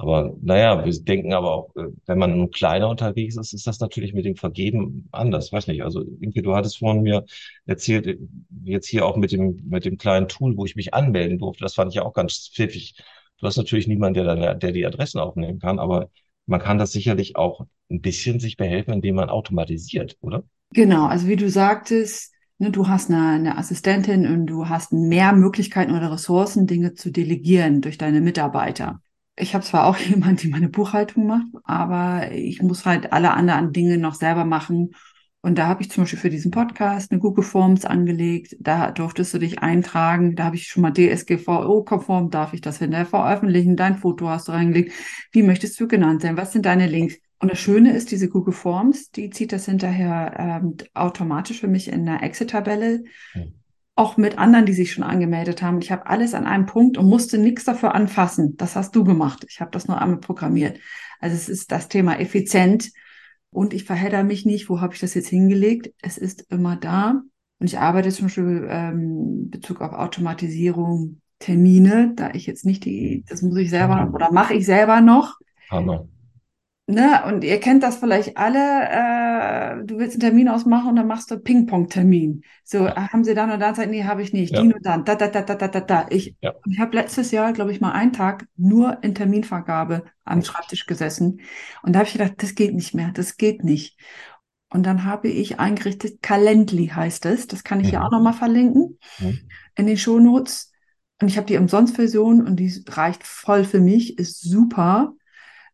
Aber 0.00 0.34
naja, 0.40 0.82
wir 0.82 0.92
denken 1.02 1.34
aber 1.34 1.52
auch, 1.52 1.76
äh, 1.76 1.88
wenn 2.06 2.18
man 2.18 2.34
nun 2.34 2.50
kleiner 2.50 2.88
unterwegs 2.88 3.36
ist, 3.36 3.52
ist 3.52 3.66
das 3.66 3.80
natürlich 3.80 4.14
mit 4.14 4.24
dem 4.24 4.34
Vergeben 4.34 5.06
anders. 5.12 5.52
Weiß 5.52 5.66
nicht. 5.66 5.82
Also 5.82 6.00
irgendwie, 6.00 6.40
du 6.40 6.54
hattest 6.54 6.78
vorhin 6.78 7.02
mir 7.02 7.26
erzählt, 7.66 8.06
äh, 8.06 8.16
jetzt 8.64 8.86
hier 8.86 9.04
auch 9.04 9.18
mit 9.18 9.30
dem, 9.30 9.62
mit 9.68 9.84
dem 9.84 9.98
kleinen 9.98 10.26
Tool, 10.26 10.56
wo 10.56 10.64
ich 10.64 10.74
mich 10.74 10.94
anmelden 10.94 11.38
durfte. 11.38 11.64
Das 11.64 11.74
fand 11.74 11.90
ich 11.90 11.96
ja 11.96 12.04
auch 12.04 12.14
ganz 12.14 12.50
pfiffig. 12.54 12.94
Du 13.38 13.46
hast 13.46 13.58
natürlich 13.58 13.88
niemanden, 13.88 14.14
der, 14.14 14.24
dann, 14.24 14.58
der 14.58 14.72
die 14.72 14.86
Adressen 14.86 15.18
aufnehmen 15.20 15.58
kann, 15.58 15.78
aber 15.78 16.08
man 16.46 16.60
kann 16.60 16.78
das 16.78 16.92
sicherlich 16.92 17.36
auch 17.36 17.66
ein 17.90 18.00
bisschen 18.00 18.40
sich 18.40 18.56
behelfen, 18.56 18.94
indem 18.94 19.16
man 19.16 19.28
automatisiert, 19.28 20.16
oder? 20.22 20.44
Genau. 20.72 21.08
Also 21.08 21.28
wie 21.28 21.36
du 21.36 21.50
sagtest, 21.50 22.32
ne, 22.56 22.70
du 22.70 22.88
hast 22.88 23.10
eine, 23.10 23.32
eine 23.32 23.58
Assistentin 23.58 24.26
und 24.26 24.46
du 24.46 24.70
hast 24.70 24.94
mehr 24.94 25.34
Möglichkeiten 25.34 25.94
oder 25.94 26.10
Ressourcen, 26.10 26.66
Dinge 26.66 26.94
zu 26.94 27.10
delegieren 27.10 27.82
durch 27.82 27.98
deine 27.98 28.22
Mitarbeiter 28.22 29.02
ich 29.40 29.54
habe 29.54 29.64
zwar 29.64 29.86
auch 29.86 29.96
jemand, 29.98 30.42
die 30.42 30.48
meine 30.48 30.68
Buchhaltung 30.68 31.26
macht, 31.26 31.46
aber 31.64 32.32
ich 32.32 32.62
muss 32.62 32.86
halt 32.86 33.12
alle 33.12 33.32
anderen 33.32 33.72
Dinge 33.72 33.98
noch 33.98 34.14
selber 34.14 34.44
machen. 34.44 34.90
Und 35.42 35.56
da 35.56 35.68
habe 35.68 35.80
ich 35.80 35.90
zum 35.90 36.02
Beispiel 36.04 36.18
für 36.18 36.28
diesen 36.30 36.50
Podcast 36.50 37.10
eine 37.10 37.20
Google 37.20 37.44
Forms 37.44 37.86
angelegt. 37.86 38.56
Da 38.60 38.90
durftest 38.90 39.32
du 39.32 39.38
dich 39.38 39.60
eintragen. 39.60 40.36
Da 40.36 40.44
habe 40.44 40.56
ich 40.56 40.66
schon 40.66 40.82
mal 40.82 40.92
DSGVO-konform, 40.92 42.28
darf 42.30 42.52
ich 42.52 42.60
das 42.60 42.78
hinterher 42.78 43.06
veröffentlichen. 43.06 43.74
Dein 43.74 43.96
Foto 43.96 44.28
hast 44.28 44.48
du 44.48 44.52
reingelegt. 44.52 44.92
Wie 45.32 45.42
möchtest 45.42 45.80
du 45.80 45.88
genannt 45.88 46.20
sein? 46.22 46.36
Was 46.36 46.52
sind 46.52 46.66
deine 46.66 46.86
Links? 46.86 47.16
Und 47.38 47.50
das 47.50 47.58
Schöne 47.58 47.94
ist, 47.94 48.10
diese 48.10 48.28
Google 48.28 48.52
Forms, 48.52 49.10
die 49.12 49.30
zieht 49.30 49.52
das 49.52 49.64
hinterher 49.64 50.60
ähm, 50.62 50.76
automatisch 50.92 51.60
für 51.60 51.68
mich 51.68 51.88
in 51.88 52.06
einer 52.06 52.22
Excel-Tabelle. 52.22 53.04
Auch 54.00 54.16
mit 54.16 54.38
anderen, 54.38 54.64
die 54.64 54.72
sich 54.72 54.92
schon 54.92 55.04
angemeldet 55.04 55.60
haben. 55.60 55.82
Ich 55.82 55.92
habe 55.92 56.06
alles 56.06 56.32
an 56.32 56.46
einem 56.46 56.64
Punkt 56.64 56.96
und 56.96 57.06
musste 57.06 57.36
nichts 57.36 57.64
dafür 57.64 57.94
anfassen. 57.94 58.56
Das 58.56 58.74
hast 58.74 58.96
du 58.96 59.04
gemacht. 59.04 59.44
Ich 59.46 59.60
habe 59.60 59.70
das 59.72 59.88
nur 59.88 60.00
einmal 60.00 60.20
programmiert. 60.20 60.78
Also 61.20 61.36
es 61.36 61.50
ist 61.50 61.70
das 61.70 61.88
Thema 61.88 62.18
effizient 62.18 62.92
und 63.50 63.74
ich 63.74 63.84
verhedder 63.84 64.24
mich 64.24 64.46
nicht. 64.46 64.70
Wo 64.70 64.80
habe 64.80 64.94
ich 64.94 65.00
das 65.00 65.12
jetzt 65.12 65.28
hingelegt? 65.28 65.92
Es 66.00 66.16
ist 66.16 66.50
immer 66.50 66.76
da. 66.76 67.20
Und 67.58 67.66
ich 67.66 67.78
arbeite 67.78 68.08
zum 68.08 68.28
Beispiel 68.28 68.66
ähm, 68.70 69.50
Bezug 69.50 69.82
auf 69.82 69.92
Automatisierung, 69.92 71.20
Termine, 71.38 72.14
da 72.16 72.30
ich 72.32 72.46
jetzt 72.46 72.64
nicht 72.64 72.86
die, 72.86 73.22
das 73.28 73.42
muss 73.42 73.58
ich 73.58 73.68
selber 73.68 74.10
oder 74.14 74.32
mache 74.32 74.54
ich 74.54 74.64
selber 74.64 75.02
noch. 75.02 75.38
Hammer 75.70 76.06
ne, 76.90 77.22
und 77.26 77.44
ihr 77.44 77.58
kennt 77.60 77.82
das 77.82 77.96
vielleicht 77.96 78.36
alle, 78.36 78.58
äh, 78.58 79.84
du 79.84 79.98
willst 79.98 80.14
einen 80.14 80.20
Termin 80.20 80.48
ausmachen 80.48 80.90
und 80.90 80.96
dann 80.96 81.06
machst 81.06 81.30
du 81.30 81.38
Ping-Pong-Termin. 81.38 82.42
So, 82.64 82.86
äh, 82.86 82.94
haben 82.94 83.24
sie 83.24 83.34
dann 83.34 83.50
und 83.50 83.60
dann 83.60 83.74
Zeit? 83.74 83.90
Nee, 83.90 84.04
habe 84.04 84.22
ich 84.22 84.32
nicht. 84.32 84.52
Ja. 84.52 84.62
Die 84.62 84.68
nur 84.68 84.80
dann. 84.80 85.04
Da, 85.04 85.14
da, 85.14 85.28
da, 85.28 85.42
da, 85.42 85.54
da, 85.54 85.68
da, 85.68 85.80
da. 85.80 86.06
Ich, 86.10 86.36
ja. 86.40 86.54
ich 86.66 86.78
habe 86.78 86.96
letztes 86.96 87.30
Jahr, 87.30 87.52
glaube 87.52 87.72
ich, 87.72 87.80
mal 87.80 87.92
einen 87.92 88.12
Tag 88.12 88.46
nur 88.56 89.02
in 89.02 89.14
Terminvergabe 89.14 90.04
am 90.24 90.42
Schreibtisch 90.42 90.86
gesessen. 90.86 91.40
Und 91.82 91.94
da 91.94 92.00
habe 92.00 92.06
ich 92.06 92.12
gedacht, 92.12 92.34
das 92.38 92.54
geht 92.54 92.74
nicht 92.74 92.94
mehr, 92.94 93.10
das 93.12 93.36
geht 93.36 93.64
nicht. 93.64 93.98
Und 94.72 94.84
dann 94.84 95.04
habe 95.04 95.28
ich 95.28 95.58
eingerichtet, 95.58 96.22
Calendly 96.22 96.88
heißt 96.88 97.26
es. 97.26 97.46
Das 97.46 97.64
kann 97.64 97.80
ich 97.80 97.86
mhm. 97.86 97.90
hier 97.90 98.04
auch 98.04 98.10
nochmal 98.10 98.34
verlinken 98.34 98.98
mhm. 99.18 99.40
in 99.74 99.86
den 99.86 99.96
Shownotes. 99.96 100.72
Und 101.20 101.28
ich 101.28 101.36
habe 101.36 101.46
die 101.46 101.58
Umsonstversion 101.58 102.46
und 102.46 102.56
die 102.56 102.82
reicht 102.88 103.24
voll 103.24 103.64
für 103.64 103.80
mich, 103.80 104.18
ist 104.18 104.40
super. 104.40 105.14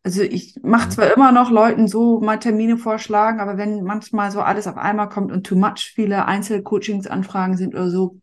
Also 0.03 0.21
ich 0.21 0.57
mache 0.63 0.87
mhm. 0.87 0.91
zwar 0.91 1.13
immer 1.13 1.31
noch 1.31 1.51
Leuten 1.51 1.87
so 1.87 2.19
mal 2.19 2.37
Termine 2.37 2.77
vorschlagen, 2.77 3.39
aber 3.39 3.57
wenn 3.57 3.83
manchmal 3.83 4.31
so 4.31 4.41
alles 4.41 4.67
auf 4.67 4.77
einmal 4.77 5.09
kommt 5.09 5.31
und 5.31 5.45
too 5.45 5.55
much 5.55 5.91
viele 5.93 6.25
Einzelcoachingsanfragen 6.25 7.57
sind 7.57 7.73
oder 7.75 7.89
so, 7.89 8.19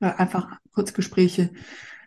oder 0.00 0.18
einfach 0.20 0.58
Kurzgespräche, 0.72 1.50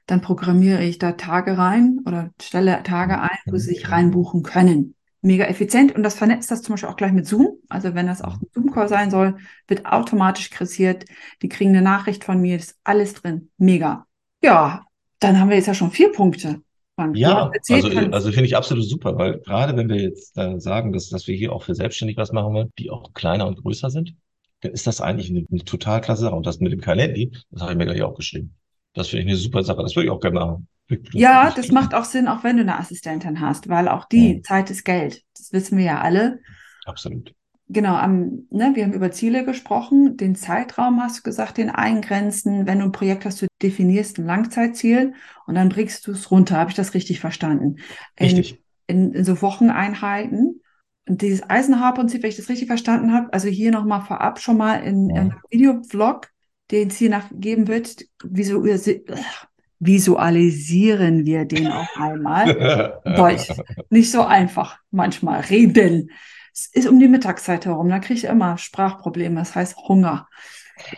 dann 0.06 0.22
programmiere 0.22 0.84
ich 0.84 1.00
da 1.00 1.14
Tage 1.14 1.58
rein 1.58 2.00
oder 2.06 2.32
stelle 2.42 2.82
Tage 2.84 3.18
mhm. 3.18 3.22
ein, 3.24 3.38
wo 3.46 3.58
sie 3.58 3.74
sich 3.74 3.92
reinbuchen 3.92 4.44
können. 4.44 4.96
Mega 5.22 5.46
effizient 5.46 5.96
und 5.96 6.04
das 6.04 6.16
vernetzt 6.16 6.52
das 6.52 6.62
zum 6.62 6.74
Beispiel 6.74 6.90
auch 6.90 6.96
gleich 6.96 7.12
mit 7.12 7.28
Zoom. 7.28 7.58
Also 7.70 7.96
wenn 7.96 8.08
das 8.08 8.22
auch 8.22 8.36
ein 8.36 8.48
Zoom-Call 8.54 8.88
sein 8.88 9.12
soll, 9.12 9.38
wird 9.68 9.86
automatisch 9.86 10.52
kressiert. 10.52 11.06
Die 11.42 11.50
kriegen 11.50 11.72
eine 11.72 11.82
Nachricht 11.82 12.24
von 12.24 12.40
mir, 12.40 12.56
ist 12.56 12.78
alles 12.84 13.16
drin. 13.16 13.50
Mega. 13.58 14.06
Ja, 14.42 14.84
dann 15.20 15.40
haben 15.40 15.50
wir 15.50 15.58
jetzt 15.58 15.66
ja 15.66 15.74
schon 15.74 15.92
vier 15.92 16.12
Punkte. 16.12 16.62
Ja, 17.14 17.52
also, 17.70 17.90
also 18.12 18.32
finde 18.32 18.46
ich 18.46 18.58
absolut 18.58 18.84
super, 18.84 19.18
weil 19.18 19.40
gerade 19.40 19.78
wenn 19.78 19.88
wir 19.88 20.02
jetzt 20.02 20.36
äh, 20.36 20.60
sagen, 20.60 20.94
dass, 20.94 21.10
dass 21.10 21.28
wir 21.28 21.36
hier 21.36 21.54
auch 21.54 21.62
für 21.62 21.76
selbstständig 21.76 22.18
was 22.18 22.32
machen 22.32 22.54
wollen, 22.54 22.72
die 22.80 22.90
auch 22.90 23.14
kleiner 23.14 23.46
und 23.46 23.62
größer 23.62 23.92
sind, 23.92 24.16
dann 24.62 24.72
ist 24.72 24.88
das 24.88 25.00
eigentlich 25.00 25.30
eine, 25.30 25.46
eine 25.52 25.64
total 25.64 26.02
klasse 26.02 26.24
Sache. 26.24 26.36
Und 26.36 26.48
das 26.48 26.60
mit 26.60 26.72
dem 26.72 26.82
Kalendi, 26.82 27.32
das 27.52 27.62
habe 27.62 27.74
ich 27.74 27.78
mir 27.78 27.86
gleich 27.86 28.02
auch 28.02 28.16
geschrieben. 28.16 28.56
Das 28.94 29.10
finde 29.10 29.26
ich 29.26 29.30
eine 29.30 29.38
super 29.38 29.64
Sache. 29.64 29.84
Das 29.84 29.96
würde 29.96 30.08
ich 30.08 30.12
auch 30.12 30.20
gerne 30.20 30.40
machen. 30.40 30.68
Ja, 31.12 31.52
das 31.56 31.72
macht 31.72 31.94
auch 31.94 32.06
Sinn, 32.06 32.28
auch 32.28 32.44
wenn 32.44 32.56
du 32.56 32.64
eine 32.64 32.80
Assistentin 32.80 33.42
hast, 33.42 33.70
weil 33.70 33.88
auch 33.90 34.06
die 34.06 34.38
ja. 34.38 34.42
Zeit 34.42 34.72
ist 34.72 34.84
Geld. 34.84 35.22
Das 35.36 35.54
wissen 35.54 35.78
wir 35.78 35.86
ja 35.86 36.02
alle. 36.02 36.40
Absolut 36.86 37.37
genau, 37.70 37.96
am, 37.96 38.48
ne, 38.50 38.72
wir 38.74 38.84
haben 38.84 38.94
über 38.94 39.12
Ziele 39.12 39.46
gesprochen. 39.46 40.18
Den 40.18 40.36
Zeitraum 40.36 41.02
hast 41.02 41.20
du 41.20 41.24
gesagt, 41.24 41.58
den 41.58 41.70
eingrenzen. 41.70 42.66
Wenn 42.66 42.80
du 42.80 42.86
ein 42.86 42.92
Projekt 42.92 43.26
hast, 43.26 43.42
du 43.42 43.48
definierst 43.62 44.18
ein 44.18 44.26
Langzeitziel 44.26 45.14
und 45.46 45.56
dann 45.56 45.70
bringst 45.70 46.06
du 46.08 46.12
es 46.12 46.32
runter. 46.32 46.58
Habe 46.58 46.70
ich 46.70 46.76
das 46.76 46.94
richtig 46.94 47.20
verstanden? 47.20 47.78
Richtig. 48.20 48.64
In, 48.88 49.08
in, 49.08 49.14
in 49.14 49.24
so 49.24 49.42
Wocheneinheiten. 49.42 50.62
Und 51.08 51.22
dieses 51.22 51.50
Eisenhower-Prinzip, 51.50 52.22
wenn 52.22 52.30
ich 52.30 52.36
das 52.36 52.50
richtig 52.50 52.68
verstanden 52.68 53.14
habe, 53.14 53.32
also 53.32 53.48
hier 53.48 53.72
nochmal 53.72 54.02
vorab 54.02 54.40
schon 54.40 54.58
mal 54.58 54.76
in, 54.84 55.10
ja. 55.10 55.16
in 55.16 55.32
einem 55.32 55.40
Videovlog, 55.50 56.28
den 56.72 56.90
es 56.90 56.98
hier 56.98 57.10
nachgeben 57.10 57.68
wird, 57.70 58.04
visualisieren 59.80 61.26
wir 61.26 61.46
den 61.46 61.68
auch 61.68 61.96
einmal. 61.98 63.00
Deutsch. 63.16 63.54
Nicht 63.90 64.12
so 64.12 64.24
einfach 64.24 64.80
manchmal. 64.92 65.40
Reden. 65.42 66.10
Es 66.58 66.66
ist 66.74 66.88
um 66.88 67.00
die 67.00 67.08
Mittagszeit 67.08 67.68
herum, 67.68 67.88
da 67.88 68.00
kriege 68.00 68.16
ich 68.16 68.24
immer 68.24 68.58
Sprachprobleme, 68.58 69.36
das 69.36 69.54
heißt 69.54 69.78
Hunger. 69.78 70.28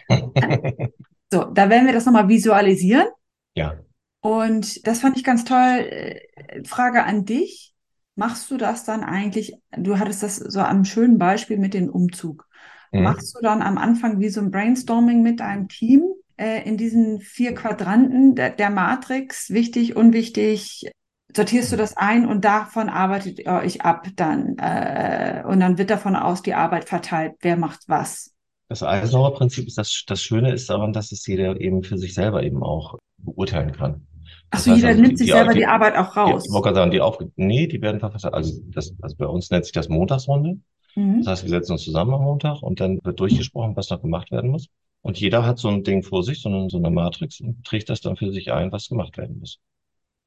so, 1.30 1.44
da 1.44 1.70
werden 1.70 1.86
wir 1.86 1.94
das 1.94 2.06
nochmal 2.06 2.30
visualisieren. 2.30 3.08
Ja. 3.56 3.74
Und 4.22 4.88
das 4.88 5.02
fand 5.02 5.18
ich 5.18 5.26
ganz 5.26 5.44
toll. 5.44 6.20
Frage 6.66 7.04
an 7.04 7.26
dich. 7.26 7.74
Machst 8.16 8.50
du 8.52 8.58
das 8.58 8.86
dann 8.86 9.04
eigentlich, 9.04 9.54
du 9.72 10.00
hattest 10.00 10.24
das 10.24 10.38
so 10.38 10.60
am 10.62 10.86
schönen 10.86 11.18
Beispiel 11.18 11.58
mit 11.58 11.74
dem 11.74 11.90
Umzug. 11.90 12.48
Mhm. 12.92 13.04
Machst 13.04 13.36
du 13.36 13.42
dann 13.42 13.62
am 13.62 13.78
Anfang 13.78 14.20
wie 14.20 14.30
so 14.30 14.42
ein 14.42 14.52
Brainstorming 14.52 15.22
mit 15.22 15.42
deinem 15.42 15.68
Team 15.68 16.04
äh, 16.38 16.68
in 16.68 16.78
diesen 16.78 17.20
vier 17.20 17.54
Quadranten 17.54 18.36
der, 18.36 18.50
der 18.50 18.70
Matrix, 18.70 19.50
wichtig, 19.52 19.96
unwichtig, 19.96 20.90
sortierst 21.36 21.72
du 21.72 21.78
das 21.78 21.96
ein 21.96 22.26
und 22.26 22.44
davon 22.46 22.90
arbeitet 22.90 23.40
ihr 23.40 23.52
euch 23.52 23.82
ab 23.82 24.08
dann. 24.16 24.58
Äh, 24.58 25.44
und 25.48 25.60
dann 25.60 25.78
wird 25.78 25.90
davon 25.90 26.16
aus 26.16 26.42
die 26.42 26.54
Arbeit 26.54 26.90
verteilt, 26.90 27.34
wer 27.42 27.58
macht 27.58 27.82
was. 27.88 28.34
Das 28.68 28.84
Eisenhower-Prinzip 28.84 29.68
ist 29.68 29.78
das, 29.78 30.04
das 30.06 30.22
Schöne 30.22 30.54
ist 30.54 30.70
daran, 30.70 30.94
dass 30.94 31.12
es 31.12 31.26
jeder 31.26 31.60
eben 31.60 31.84
für 31.84 31.98
sich 31.98 32.14
selber 32.14 32.44
eben 32.44 32.64
auch 32.64 32.98
beurteilen 33.18 33.72
kann. 33.72 34.06
Achso, 34.52 34.74
jeder 34.74 34.90
also 34.90 35.02
nimmt 35.02 35.14
die, 35.14 35.24
sich 35.24 35.32
selber 35.32 35.54
die, 35.54 35.60
die, 35.60 35.66
Arbeit 35.66 35.96
auch 35.96 36.16
raus. 36.16 36.44
Die, 36.44 36.56
ich 36.56 36.74
sagen, 36.76 36.92
die 36.92 37.02
auf, 37.02 37.18
nee, 37.36 37.68
die 37.68 37.82
werden 37.82 38.00
verfasst. 38.00 38.26
Also, 38.26 38.62
das, 38.68 38.94
also 39.02 39.16
bei 39.18 39.26
uns 39.26 39.50
nennt 39.50 39.66
sich 39.66 39.74
das 39.74 39.90
Montagsrunde. 39.90 40.60
Mhm. 40.96 41.20
Das 41.20 41.28
heißt, 41.28 41.44
wir 41.44 41.50
setzen 41.50 41.74
uns 41.74 41.84
zusammen 41.84 42.14
am 42.14 42.24
Montag 42.24 42.62
und 42.62 42.80
dann 42.80 43.00
wird 43.04 43.20
durchgesprochen, 43.20 43.76
was 43.76 43.90
noch 43.90 44.02
gemacht 44.02 44.32
werden 44.32 44.52
muss. 44.52 44.68
Und 45.02 45.20
jeder 45.20 45.46
hat 45.46 45.60
so 45.60 45.70
ein 45.70 45.84
Ding 45.84 46.04
vor 46.04 46.24
sich, 46.24 46.42
so 46.42 46.50
eine, 46.50 46.70
so 46.70 46.78
eine 46.78 46.90
Matrix 46.90 47.40
und 47.40 47.64
trägt 47.64 47.90
das 47.90 48.02
dann 48.02 48.18
für 48.18 48.32
sich 48.32 48.52
ein, 48.52 48.72
was 48.72 48.90
gemacht 48.90 49.18
werden 49.18 49.40
muss. 49.40 49.60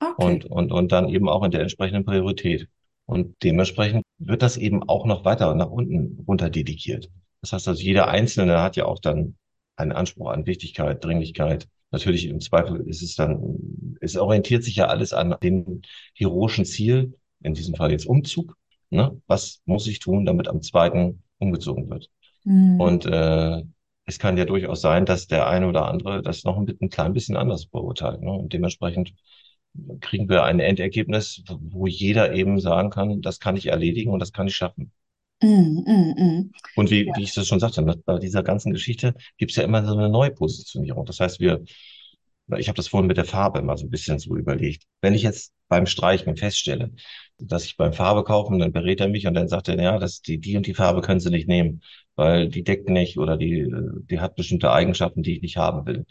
Okay. 0.02 0.25
Und, 0.25 0.44
und, 0.47 0.73
und 0.73 0.92
dann 0.92 1.09
eben 1.09 1.28
auch 1.28 1.44
in 1.44 1.50
der 1.50 1.61
entsprechenden 1.61 2.04
Priorität. 2.04 2.68
Und 3.06 3.37
dementsprechend 3.42 4.04
wird 4.18 4.42
das 4.42 4.56
eben 4.56 4.82
auch 4.88 5.06
noch 5.06 5.25
weiter 5.25 5.54
nach 5.54 5.71
unten 5.71 6.25
runter 6.26 6.50
dedikiert. 6.50 7.11
Das 7.40 7.52
heißt 7.52 7.68
also, 7.68 7.82
jeder 7.82 8.09
Einzelne 8.09 8.62
hat 8.62 8.76
ja 8.76 8.87
auch 8.87 9.00
dann 9.00 9.37
einen 9.76 9.92
Anspruch 9.92 10.30
an 10.30 10.47
Wichtigkeit, 10.47 11.04
Dringlichkeit. 11.04 11.68
Natürlich 11.90 12.26
im 12.26 12.40
Zweifel 12.40 12.80
ist 12.88 13.02
es 13.02 13.14
dann, 13.16 13.59
es 14.00 14.16
orientiert 14.16 14.64
sich 14.64 14.76
ja 14.76 14.87
alles 14.87 15.12
an 15.12 15.37
dem 15.42 15.82
heroischen 16.14 16.64
Ziel, 16.64 17.14
in 17.42 17.54
diesem 17.54 17.75
Fall 17.75 17.90
jetzt 17.90 18.06
Umzug. 18.06 18.56
Ne? 18.90 19.21
Was 19.26 19.61
muss 19.66 19.87
ich 19.87 19.99
tun, 19.99 20.25
damit 20.25 20.49
am 20.49 20.62
zweiten 20.62 21.23
umgezogen 21.38 21.90
wird? 21.90 22.09
Mhm. 22.44 22.80
Und 22.80 23.06
äh, 23.06 23.62
es 24.04 24.18
kann 24.18 24.37
ja 24.37 24.44
durchaus 24.44 24.80
sein, 24.80 25.06
dass 25.06 25.26
der 25.26 25.49
eine 25.49 25.68
oder 25.68 25.87
andere 25.87 26.23
das 26.23 26.44
noch 26.44 26.56
ein, 26.56 26.73
ein 26.80 26.90
klein 26.90 27.12
bisschen 27.12 27.37
anders 27.37 27.66
beurteilt. 27.66 28.21
Ne? 28.23 28.32
Und 28.32 28.52
dementsprechend 28.52 29.14
kriegen 30.00 30.29
wir 30.29 30.45
ein 30.45 30.61
Endergebnis, 30.61 31.43
wo 31.49 31.87
jeder 31.87 32.35
eben 32.35 32.61
sagen 32.61 32.91
kann, 32.91 33.23
das 33.23 33.41
kann 33.41 33.57
ich 33.57 33.67
erledigen 33.67 34.11
und 34.11 34.19
das 34.19 34.33
kann 34.33 34.47
ich 34.47 34.57
schaffen. 34.57 34.93
Mm, 35.43 35.83
mm, 35.87 36.14
mm. 36.17 36.52
Und 36.76 36.91
wie, 36.91 37.07
ja. 37.07 37.17
wie 37.17 37.23
ich 37.23 37.35
das 37.35 37.49
schon 37.49 37.61
sagte, 37.61 37.83
bei 37.83 38.19
dieser 38.19 38.43
ganzen 38.43 38.73
Geschichte 38.73 39.14
gibt 39.38 39.50
es 39.50 39.57
ja 39.57 39.64
immer 39.64 39.85
so 39.85 39.97
eine 39.97 40.09
Neupositionierung. 40.09 41.05
Das 41.05 41.21
heißt, 41.21 41.41
wir, 41.41 41.64
ich 42.57 42.69
habe 42.69 42.76
das 42.76 42.88
vorhin 42.88 43.09
mit 43.09 43.17
der 43.17 43.25
Farbe 43.25 43.62
mal 43.62 43.76
so 43.76 43.87
ein 43.87 43.91
bisschen 43.91 44.19
so 44.19 44.37
überlegt. 44.37 44.85
Wenn 45.00 45.14
ich 45.14 45.23
jetzt 45.23 45.52
beim 45.69 45.87
Streichen 45.87 46.37
feststelle, 46.37 46.93
dass 47.38 47.64
ich 47.64 47.76
beim 47.76 47.93
Farbe 47.93 48.25
kaufen, 48.25 48.59
dann 48.59 48.73
berät 48.73 49.00
er 49.00 49.09
mich 49.09 49.26
und 49.26 49.35
dann 49.35 49.49
sagt 49.49 49.69
er, 49.69 49.81
ja, 49.81 49.99
das, 49.99 50.21
die, 50.21 50.38
die 50.38 50.57
und 50.57 50.67
die 50.67 50.75
Farbe 50.75 51.00
können 51.00 51.21
Sie 51.21 51.31
nicht 51.31 51.49
nehmen, 51.49 51.83
weil 52.14 52.49
die 52.49 52.62
deckt 52.62 52.88
nicht 52.88 53.19
oder 53.19 53.37
die, 53.37 53.73
die 54.11 54.21
hat 54.21 54.37
bestimmte 54.37 54.71
Eigenschaften, 54.71 55.23
die 55.23 55.37
ich 55.37 55.43
nicht 55.43 55.57
haben 55.57 55.87
will. 55.87 56.05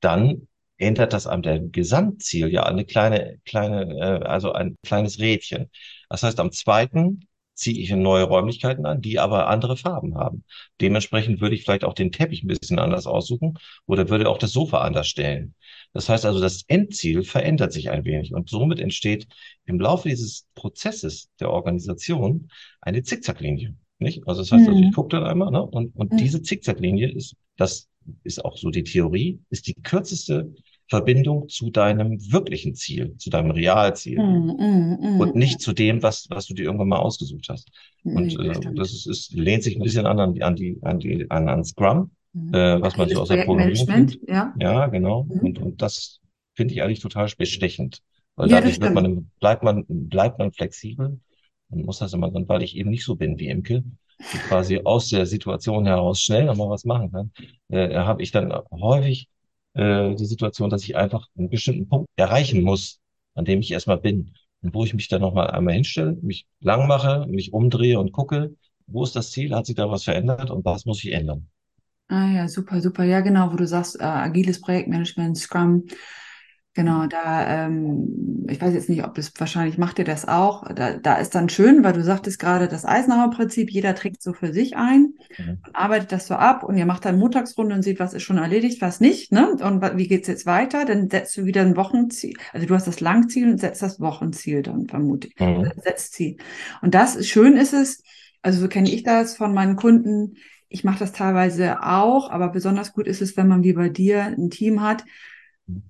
Dann 0.00 0.48
ändert 0.78 1.12
das 1.12 1.26
an 1.26 1.42
der 1.42 1.60
Gesamtziel 1.60 2.48
ja 2.48 2.64
eine 2.64 2.84
kleine, 2.84 3.38
kleine, 3.44 3.94
äh, 3.98 4.24
also 4.24 4.52
ein 4.52 4.76
kleines 4.82 5.18
Rädchen. 5.18 5.70
Das 6.08 6.22
heißt, 6.22 6.38
am 6.40 6.52
zweiten 6.52 7.26
ziehe 7.54 7.80
ich 7.80 7.90
in 7.90 8.02
neue 8.02 8.24
Räumlichkeiten 8.24 8.84
an, 8.84 9.00
die 9.00 9.18
aber 9.18 9.48
andere 9.48 9.78
Farben 9.78 10.16
haben. 10.16 10.44
Dementsprechend 10.80 11.40
würde 11.40 11.54
ich 11.54 11.64
vielleicht 11.64 11.84
auch 11.84 11.94
den 11.94 12.12
Teppich 12.12 12.42
ein 12.42 12.48
bisschen 12.48 12.78
anders 12.78 13.06
aussuchen 13.06 13.54
oder 13.86 14.10
würde 14.10 14.28
auch 14.28 14.36
das 14.36 14.52
Sofa 14.52 14.82
anders 14.82 15.08
stellen. 15.08 15.54
Das 15.94 16.10
heißt 16.10 16.26
also, 16.26 16.40
das 16.40 16.64
Endziel 16.68 17.22
verändert 17.22 17.72
sich 17.72 17.90
ein 17.90 18.04
wenig 18.04 18.34
und 18.34 18.50
somit 18.50 18.78
entsteht 18.78 19.26
im 19.64 19.80
Laufe 19.80 20.10
dieses 20.10 20.46
Prozesses 20.54 21.30
der 21.40 21.50
Organisation 21.50 22.50
eine 22.82 23.02
Zickzacklinie. 23.02 23.74
Nicht? 23.98 24.28
Also 24.28 24.42
das 24.42 24.52
heißt, 24.52 24.68
also 24.68 24.78
ich 24.78 24.88
mhm. 24.88 24.92
gucke 24.92 25.16
dann 25.16 25.24
einmal 25.24 25.50
ne? 25.50 25.64
und, 25.64 25.96
und 25.96 26.12
mhm. 26.12 26.16
diese 26.18 26.42
Zickzacklinie 26.42 27.10
ist 27.10 27.34
das 27.56 27.88
ist 28.22 28.44
auch 28.44 28.56
so 28.56 28.70
die 28.70 28.84
Theorie, 28.84 29.40
ist 29.50 29.66
die 29.66 29.74
kürzeste 29.74 30.52
Verbindung 30.88 31.48
zu 31.48 31.70
deinem 31.70 32.20
wirklichen 32.32 32.74
Ziel, 32.74 33.16
zu 33.18 33.28
deinem 33.28 33.50
Realziel 33.50 34.22
mm, 34.22 34.46
mm, 34.46 35.16
mm, 35.16 35.20
und 35.20 35.34
nicht 35.34 35.60
zu 35.60 35.72
dem, 35.72 36.02
was, 36.02 36.26
was 36.30 36.46
du 36.46 36.54
dir 36.54 36.66
irgendwann 36.66 36.88
mal 36.88 36.98
ausgesucht 36.98 37.46
hast. 37.48 37.70
Und 38.04 38.38
äh, 38.38 38.60
das 38.74 38.92
ist, 38.92 39.06
ist, 39.06 39.32
lehnt 39.32 39.64
sich 39.64 39.76
ein 39.76 39.82
bisschen 39.82 40.06
an, 40.06 40.20
an 40.20 40.34
die, 40.34 40.42
an 40.42 40.54
die, 40.98 41.26
an 41.28 41.48
an, 41.48 41.64
Scrum, 41.64 42.12
mhm. 42.32 42.54
äh, 42.54 42.80
was 42.80 42.96
man 42.96 43.08
so 43.08 43.20
aus 43.20 43.28
der 43.28 43.44
Programmierung. 43.44 44.12
Ja. 44.28 44.54
ja, 44.60 44.86
genau. 44.86 45.24
Mhm. 45.24 45.40
Und, 45.40 45.58
und 45.58 45.82
das 45.82 46.20
finde 46.54 46.74
ich 46.74 46.82
eigentlich 46.82 47.00
total 47.00 47.28
bestechend. 47.36 48.02
Weil 48.36 48.50
ja, 48.50 48.60
dadurch 48.60 48.80
wird 48.80 48.94
man, 48.94 49.30
bleibt 49.40 49.64
man, 49.64 49.84
bleibt 49.88 50.38
man 50.38 50.52
flexibel 50.52 51.18
und 51.70 51.84
muss 51.84 51.98
das 51.98 52.12
immer, 52.12 52.30
weil 52.32 52.62
ich 52.62 52.76
eben 52.76 52.90
nicht 52.90 53.04
so 53.04 53.16
bin 53.16 53.38
wie 53.38 53.48
Imke, 53.48 53.82
die 54.32 54.38
quasi 54.38 54.80
aus 54.84 55.08
der 55.08 55.26
Situation 55.26 55.86
heraus 55.86 56.20
schnell 56.20 56.44
nochmal 56.44 56.70
was 56.70 56.84
machen 56.84 57.10
kann, 57.10 57.32
äh, 57.68 57.96
habe 57.96 58.22
ich 58.22 58.30
dann 58.30 58.52
häufig 58.70 59.28
äh, 59.76 60.14
die 60.14 60.26
Situation, 60.26 60.70
dass 60.70 60.82
ich 60.84 60.96
einfach 60.96 61.28
einen 61.36 61.50
bestimmten 61.50 61.88
Punkt 61.88 62.08
erreichen 62.16 62.62
muss, 62.62 63.00
an 63.34 63.44
dem 63.44 63.60
ich 63.60 63.70
erstmal 63.70 63.98
bin. 63.98 64.34
Und 64.62 64.74
wo 64.74 64.84
ich 64.84 64.94
mich 64.94 65.08
dann 65.08 65.20
nochmal 65.20 65.50
einmal 65.50 65.74
hinstelle, 65.74 66.16
mich 66.22 66.46
lang 66.60 66.86
mache, 66.88 67.26
mich 67.28 67.52
umdrehe 67.52 68.00
und 68.00 68.12
gucke, 68.12 68.56
wo 68.86 69.04
ist 69.04 69.16
das 69.16 69.30
Ziel, 69.30 69.54
hat 69.54 69.66
sich 69.66 69.76
da 69.76 69.90
was 69.90 70.04
verändert 70.04 70.50
und 70.50 70.64
was 70.64 70.86
muss 70.86 71.04
ich 71.04 71.12
ändern. 71.12 71.48
Ah 72.08 72.28
ja, 72.32 72.48
super, 72.48 72.80
super. 72.80 73.04
Ja, 73.04 73.20
genau, 73.20 73.52
wo 73.52 73.56
du 73.56 73.66
sagst, 73.66 74.00
äh, 74.00 74.04
agiles 74.04 74.60
Projektmanagement, 74.60 75.36
Scrum. 75.36 75.84
Genau, 76.76 77.06
da, 77.06 77.64
ähm, 77.64 78.44
ich 78.50 78.60
weiß 78.60 78.74
jetzt 78.74 78.90
nicht, 78.90 79.02
ob 79.02 79.16
es 79.16 79.32
wahrscheinlich 79.38 79.78
macht 79.78 79.98
ihr 79.98 80.04
das 80.04 80.28
auch. 80.28 80.62
Da, 80.74 80.98
da 80.98 81.14
ist 81.14 81.34
dann 81.34 81.48
schön, 81.48 81.82
weil 81.82 81.94
du 81.94 82.04
sagtest 82.04 82.38
gerade 82.38 82.68
das 82.68 82.84
Eisenhower-Prinzip, 82.84 83.70
jeder 83.70 83.94
trägt 83.94 84.22
so 84.22 84.34
für 84.34 84.52
sich 84.52 84.76
ein, 84.76 85.14
mhm. 85.38 85.56
arbeitet 85.72 86.12
das 86.12 86.26
so 86.26 86.34
ab 86.34 86.64
und 86.64 86.76
ihr 86.76 86.84
macht 86.84 87.06
dann 87.06 87.18
Montagsrunde 87.18 87.74
und 87.74 87.80
seht, 87.80 87.98
was 87.98 88.12
ist 88.12 88.24
schon 88.24 88.36
erledigt, 88.36 88.82
was 88.82 89.00
nicht, 89.00 89.32
ne? 89.32 89.52
Und 89.52 89.80
wie 89.96 90.06
geht's 90.06 90.28
jetzt 90.28 90.44
weiter? 90.44 90.84
Dann 90.84 91.08
setzt 91.08 91.34
du 91.38 91.46
wieder 91.46 91.62
ein 91.62 91.76
Wochenziel, 91.76 92.34
also 92.52 92.66
du 92.66 92.74
hast 92.74 92.86
das 92.86 93.00
Langziel 93.00 93.50
und 93.50 93.58
setzt 93.58 93.80
das 93.80 93.98
Wochenziel 93.98 94.60
dann 94.60 94.86
vermutlich. 94.86 95.34
Mhm. 95.40 95.72
Setzt. 95.82 96.20
Und 96.82 96.94
das 96.94 97.26
schön 97.26 97.56
ist 97.56 97.72
es, 97.72 98.02
also 98.42 98.60
so 98.60 98.68
kenne 98.68 98.90
ich 98.90 99.02
das 99.02 99.34
von 99.34 99.54
meinen 99.54 99.76
Kunden. 99.76 100.34
Ich 100.68 100.84
mache 100.84 100.98
das 100.98 101.12
teilweise 101.12 101.82
auch, 101.82 102.30
aber 102.30 102.50
besonders 102.50 102.92
gut 102.92 103.06
ist 103.06 103.22
es, 103.22 103.38
wenn 103.38 103.48
man 103.48 103.64
wie 103.64 103.72
bei 103.72 103.88
dir 103.88 104.24
ein 104.24 104.50
Team 104.50 104.82
hat, 104.82 105.04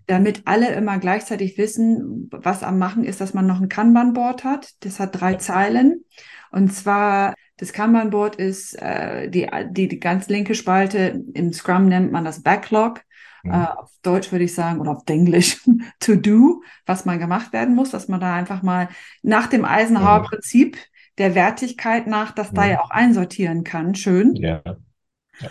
damit 0.07 0.43
alle 0.47 0.73
immer 0.75 0.99
gleichzeitig 0.99 1.59
wissen, 1.59 2.29
was 2.31 2.63
am 2.63 2.79
Machen 2.79 3.05
ist, 3.05 3.21
dass 3.21 3.35
man 3.35 3.47
noch 3.47 3.61
ein 3.61 3.69
Kanban-Board 3.69 4.45
hat. 4.45 4.73
Das 4.81 4.99
hat 4.99 5.21
drei 5.21 5.35
Zeilen. 5.35 6.05
Und 6.51 6.73
zwar, 6.73 7.35
das 7.59 7.73
Kanban-Board 7.73 8.37
ist 8.37 8.75
äh, 8.81 9.29
die, 9.29 9.49
die, 9.71 9.89
die 9.89 10.01
ganz 10.01 10.29
linke 10.29 10.55
Spalte. 10.55 11.23
Im 11.35 11.53
Scrum 11.53 11.87
nennt 11.87 12.11
man 12.11 12.25
das 12.25 12.43
Backlog. 12.43 13.03
Mhm. 13.43 13.53
Äh, 13.53 13.67
auf 13.77 13.91
Deutsch 14.03 14.33
würde 14.33 14.45
ich 14.45 14.55
sagen, 14.55 14.81
oder 14.81 14.93
auf 14.93 15.03
Englisch, 15.07 15.63
to 16.01 16.17
do, 16.17 16.63
was 16.87 17.05
man 17.05 17.19
gemacht 17.19 17.53
werden 17.53 17.75
muss, 17.75 17.91
dass 17.91 18.09
man 18.09 18.21
da 18.21 18.35
einfach 18.35 18.63
mal 18.63 18.89
nach 19.23 19.47
dem 19.47 19.67
Eisenhower-Prinzip 19.67 20.79
der 21.19 21.35
Wertigkeit 21.35 22.07
nach 22.07 22.33
das 22.33 22.53
da 22.53 22.67
ja 22.67 22.81
auch 22.81 22.91
einsortieren 22.91 23.65
kann. 23.65 23.95
Schön. 23.95 24.37
Ja. 24.37 24.63
ja. 24.65 25.51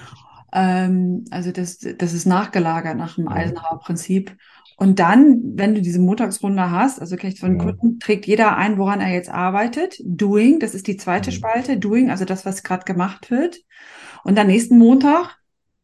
Ähm, 0.54 1.26
also 1.32 1.52
das, 1.52 1.80
das 1.80 2.14
ist 2.14 2.26
nachgelagert 2.26 2.98
nach 2.98 3.16
dem 3.16 3.28
Eisenhower-Prinzip. 3.28 4.36
Und 4.78 5.00
dann, 5.00 5.42
wenn 5.56 5.74
du 5.74 5.82
diese 5.82 6.00
Montagsrunde 6.00 6.70
hast, 6.70 7.00
also 7.00 7.16
kenne 7.16 7.34
ich 7.34 7.40
von 7.40 7.58
ja. 7.58 7.64
Kunden, 7.64 8.00
trägt 8.00 8.26
jeder 8.26 8.58
ein, 8.58 8.78
woran 8.78 9.00
er 9.00 9.14
jetzt 9.14 9.30
arbeitet. 9.30 10.02
Doing, 10.04 10.60
das 10.60 10.76
ist 10.76 10.88
die 10.88 10.98
zweite 10.98 11.32
mhm. 11.32 11.36
Spalte. 11.36 11.78
Doing, 11.78 12.10
also 12.10 12.26
das, 12.26 12.46
was 12.46 12.64
gerade 12.64 12.84
gemacht 12.84 13.32
wird. 13.32 13.58
Und 14.24 14.38
dann 14.38 14.48
nächsten 14.48 14.78
Montag, 14.78 15.38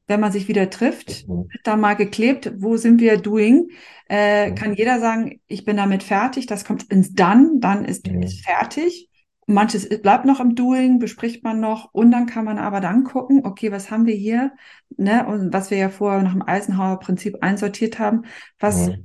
wenn 0.08 0.20
man 0.20 0.32
sich 0.32 0.50
wieder 0.50 0.70
trifft, 0.70 1.28
mhm. 1.28 1.48
wird 1.50 1.62
da 1.64 1.78
mal 1.78 1.94
geklebt, 1.94 2.52
wo 2.58 2.76
sind 2.76 3.00
wir 3.00 3.18
doing, 3.18 3.70
äh, 4.10 4.50
mhm. 4.50 4.56
kann 4.56 4.74
jeder 4.74 5.00
sagen, 5.00 5.40
ich 5.48 5.64
bin 5.64 5.78
damit 5.78 6.04
fertig, 6.04 6.48
das 6.48 6.66
kommt 6.66 6.84
ins 6.92 7.14
Dann, 7.14 7.62
dann 7.62 7.86
ist, 7.86 8.08
mhm. 8.08 8.22
ist 8.22 8.44
fertig. 8.44 9.10
Manches 9.54 9.88
bleibt 10.02 10.26
noch 10.26 10.40
im 10.40 10.56
Doing, 10.56 11.00
bespricht 11.00 11.44
man 11.44 11.60
noch 11.60 11.94
und 11.94 12.12
dann 12.12 12.26
kann 12.26 12.46
man 12.46 12.58
aber 12.58 12.80
dann 12.80 13.04
gucken, 13.04 13.46
okay, 13.46 13.72
was 13.72 13.92
haben 13.92 14.06
wir 14.06 14.16
hier, 14.16 14.52
ne, 14.98 15.26
und 15.26 15.54
was 15.54 15.72
wir 15.72 15.78
ja 15.78 15.90
vorher 15.90 16.22
nach 16.24 16.34
dem 16.34 16.42
Eisenhower-Prinzip 16.42 17.38
einsortiert 17.42 18.00
haben, 18.00 18.24
was 18.60 18.88
ja. 18.88 18.96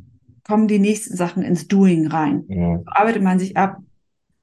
kommen 0.47 0.69
die 0.69 0.79
nächsten 0.79 1.17
Sachen 1.17 1.43
ins 1.43 1.69
Doing 1.69 2.07
rein? 2.07 2.45
Ja. 2.49 2.79
So 2.79 2.85
arbeitet 2.87 3.23
man 3.23 3.39
sich 3.39 3.57
ab. 3.57 3.79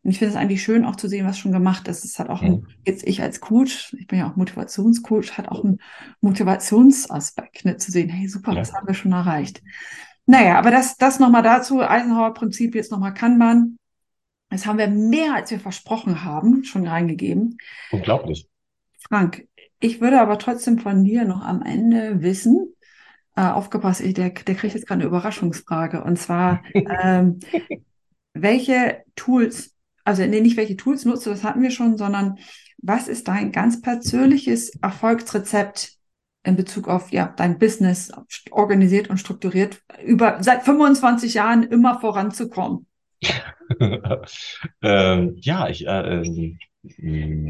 Und 0.04 0.12
ich 0.12 0.20
finde 0.20 0.34
es 0.34 0.40
eigentlich 0.40 0.62
schön, 0.62 0.84
auch 0.84 0.98
zu 0.98 1.08
sehen, 1.08 1.26
was 1.26 1.38
schon 1.38 1.54
gemacht 1.54 1.88
ist. 1.88 2.04
Es 2.04 2.20
hat 2.20 2.30
auch, 2.30 2.42
ja. 2.42 2.50
ein, 2.50 2.68
jetzt 2.86 3.08
ich 3.08 3.22
als 3.22 3.40
Coach, 3.40 3.96
ich 3.98 4.08
bin 4.08 4.20
ja 4.20 4.30
auch 4.30 4.36
Motivationscoach, 4.36 5.38
hat 5.38 5.48
auch 5.48 5.64
einen 5.64 5.80
Motivationsaspekt, 6.20 7.64
ne, 7.64 7.78
zu 7.78 7.92
sehen, 7.92 8.10
hey, 8.10 8.28
super, 8.28 8.54
das 8.54 8.74
haben 8.74 8.86
wir 8.86 8.96
schon 8.96 9.14
erreicht. 9.14 9.64
Naja, 10.26 10.58
aber 10.58 10.72
das, 10.72 10.98
das 10.98 11.20
nochmal 11.20 11.44
dazu, 11.44 11.82
Eisenhower-Prinzip, 11.82 12.76
jetzt 12.76 12.92
nochmal 12.92 13.14
kann 13.14 13.38
man. 13.38 13.78
Das 14.54 14.68
haben 14.68 14.78
wir 14.78 14.88
mehr, 14.88 15.34
als 15.34 15.50
wir 15.50 15.60
versprochen 15.60 16.24
haben, 16.24 16.64
schon 16.64 16.88
reingegeben. 16.88 17.58
Unglaublich. 17.92 18.48
Frank, 19.10 19.48
ich 19.80 20.00
würde 20.00 20.22
aber 20.22 20.38
trotzdem 20.38 20.78
von 20.78 21.04
dir 21.04 21.26
noch 21.26 21.42
am 21.42 21.64
Ende 21.64 22.22
wissen, 22.22 22.76
äh, 23.36 23.42
aufgepasst, 23.42 24.02
der, 24.02 24.30
der 24.30 24.56
kriegt 24.56 24.76
jetzt 24.76 24.86
gerade 24.86 25.02
eine 25.02 25.08
Überraschungsfrage. 25.08 26.04
Und 26.04 26.20
zwar, 26.20 26.64
ähm, 26.74 27.40
welche 28.34 29.04
Tools, 29.16 29.76
also 30.04 30.24
nee, 30.24 30.40
nicht 30.40 30.56
welche 30.56 30.78
Tools 30.78 31.04
nutzt 31.04 31.26
du, 31.26 31.32
das 31.32 31.44
hatten 31.44 31.64
wir 31.64 31.72
schon, 31.72 31.98
sondern 31.98 32.38
was 32.78 33.08
ist 33.08 33.28
dein 33.28 33.52
ganz 33.52 33.82
persönliches 33.82 34.70
Erfolgsrezept 34.84 35.98
in 36.44 36.56
Bezug 36.56 36.88
auf 36.88 37.12
ja, 37.12 37.34
dein 37.36 37.58
Business 37.58 38.12
organisiert 38.52 39.10
und 39.10 39.18
strukturiert, 39.18 39.82
über 40.06 40.44
seit 40.44 40.62
25 40.62 41.34
Jahren 41.34 41.64
immer 41.64 42.00
voranzukommen? 42.00 42.86
ähm, 44.82 45.36
ja, 45.38 45.70
ich. 45.70 45.88
Äh, 45.88 46.22
äh, 46.22 46.56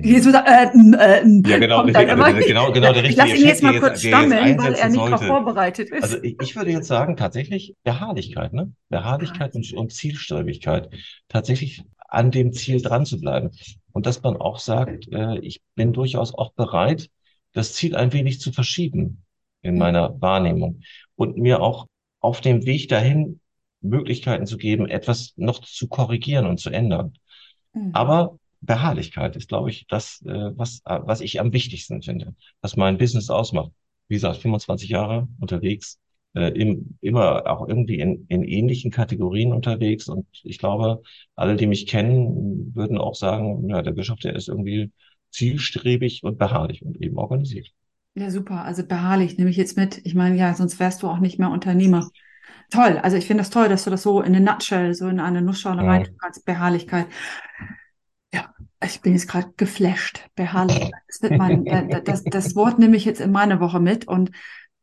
Jesu, 0.03 0.29
äh, 0.29 0.33
äh, 0.33 1.41
ja, 1.47 1.57
genau, 1.57 1.79
also, 1.79 1.91
genau, 2.45 2.71
genau 2.71 2.93
der 2.93 3.03
richtige. 3.03 3.09
Ich 3.09 3.15
lasse 3.15 3.36
ihn 3.36 3.47
jetzt 3.47 3.63
mal 3.63 3.79
kurz 3.79 4.01
stammeln, 4.01 4.59
weil 4.59 4.75
er 4.75 4.89
nicht 4.89 5.01
darauf 5.01 5.25
vorbereitet 5.25 5.89
ist. 5.89 6.03
Also 6.03 6.17
ich, 6.21 6.36
ich, 6.39 6.55
würde 6.55 6.69
jetzt 6.69 6.88
sagen, 6.88 7.17
tatsächlich 7.17 7.75
Beharrlichkeit, 7.83 8.53
ne? 8.53 8.71
Beharrlichkeit 8.89 9.55
und, 9.55 9.73
und 9.73 9.91
Zielstrebigkeit. 9.91 10.89
Tatsächlich 11.29 11.83
an 12.07 12.29
dem 12.29 12.53
Ziel 12.53 12.81
dran 12.81 13.05
zu 13.05 13.19
bleiben. 13.19 13.49
Und 13.91 14.05
dass 14.05 14.21
man 14.21 14.38
auch 14.38 14.59
sagt, 14.59 15.12
äh, 15.12 15.39
ich 15.39 15.62
bin 15.73 15.93
durchaus 15.93 16.33
auch 16.36 16.53
bereit, 16.53 17.09
das 17.53 17.73
Ziel 17.73 17.95
ein 17.95 18.13
wenig 18.13 18.39
zu 18.39 18.51
verschieben 18.51 19.23
in 19.62 19.77
meiner 19.79 20.21
Wahrnehmung 20.21 20.81
und 21.15 21.38
mir 21.38 21.62
auch 21.62 21.88
auf 22.19 22.41
dem 22.41 22.65
Weg 22.65 22.88
dahin 22.89 23.39
Möglichkeiten 23.84 24.46
zu 24.46 24.58
geben, 24.58 24.88
etwas 24.88 25.34
noch 25.36 25.60
zu 25.60 25.88
korrigieren 25.88 26.48
und 26.48 26.60
zu 26.60 26.69
ändern. 26.69 27.13
Mhm. 27.74 27.91
Aber 27.93 28.39
Beharrlichkeit 28.62 29.36
ist, 29.36 29.50
glaube 29.50 29.69
ich, 29.69 29.86
das, 29.88 30.22
äh, 30.26 30.52
was, 30.56 30.82
äh, 30.86 31.00
was 31.04 31.22
ich 31.22 31.39
am 31.39 31.54
wichtigsten 31.54 32.02
finde, 32.02 32.36
was 32.62 32.78
mein 32.78 32.98
Business 32.98 33.30
ausmacht. 33.30 33.72
Wie 34.08 34.15
gesagt, 34.15 34.38
25 34.38 34.89
Jahre 34.89 35.28
unterwegs, 35.39 36.00
äh, 36.34 36.50
im, 36.60 36.98
immer 37.02 37.46
auch 37.48 37.67
irgendwie 37.67 38.00
in, 38.00 38.26
in 38.30 38.43
ähnlichen 38.43 38.91
Kategorien 38.91 39.54
unterwegs. 39.54 40.08
Und 40.08 40.28
ich 40.43 40.58
glaube, 40.58 41.02
alle, 41.36 41.56
die 41.56 41.67
mich 41.67 41.88
kennen, 41.88 42.74
würden 42.76 42.98
auch 42.98 43.15
sagen, 43.15 43.69
ja, 43.69 43.82
der 43.82 43.91
Bischof, 43.91 44.19
der 44.19 44.36
ist 44.36 44.48
irgendwie 44.48 44.91
zielstrebig 45.30 46.24
und 46.24 46.38
beharrlich 46.38 46.84
und 46.84 47.02
eben 47.02 47.17
organisiert. 47.17 47.69
Ja, 48.15 48.30
super. 48.30 48.63
Also 48.63 48.86
beharrlich 48.86 49.38
nehme 49.38 49.50
ich 49.50 49.58
jetzt 49.58 49.76
mit. 49.76 50.00
Ich 50.06 50.13
meine, 50.13 50.38
ja, 50.38 50.54
sonst 50.54 50.80
wärst 50.80 51.02
du 51.02 51.08
auch 51.08 51.19
nicht 51.19 51.39
mehr 51.39 51.50
Unternehmer 51.50 52.10
toll. 52.73 52.99
Also 53.01 53.17
ich 53.17 53.27
finde 53.27 53.41
das 53.41 53.49
toll, 53.49 53.69
dass 53.69 53.83
du 53.83 53.89
das 53.89 54.01
so 54.01 54.21
in 54.21 54.36
eine 54.36 54.43
Nutshell, 54.43 54.93
so 54.93 55.07
in 55.07 55.19
eine 55.19 55.41
Nussschale 55.41 55.83
ja. 55.83 55.89
rein 55.89 56.17
kannst. 56.19 56.45
Beharrlichkeit. 56.45 57.07
Ja, 58.33 58.53
ich 58.83 59.01
bin 59.01 59.13
jetzt 59.13 59.27
gerade 59.27 59.53
geflasht. 59.55 60.27
Beharrlichkeit. 60.36 60.91
Das, 61.07 61.29
mein, 61.38 61.65
das, 62.03 62.23
das 62.23 62.55
Wort 62.55 62.79
nehme 62.79 62.97
ich 62.97 63.05
jetzt 63.05 63.21
in 63.21 63.31
meine 63.31 63.59
Woche 63.59 63.79
mit 63.79 64.07
und 64.07 64.31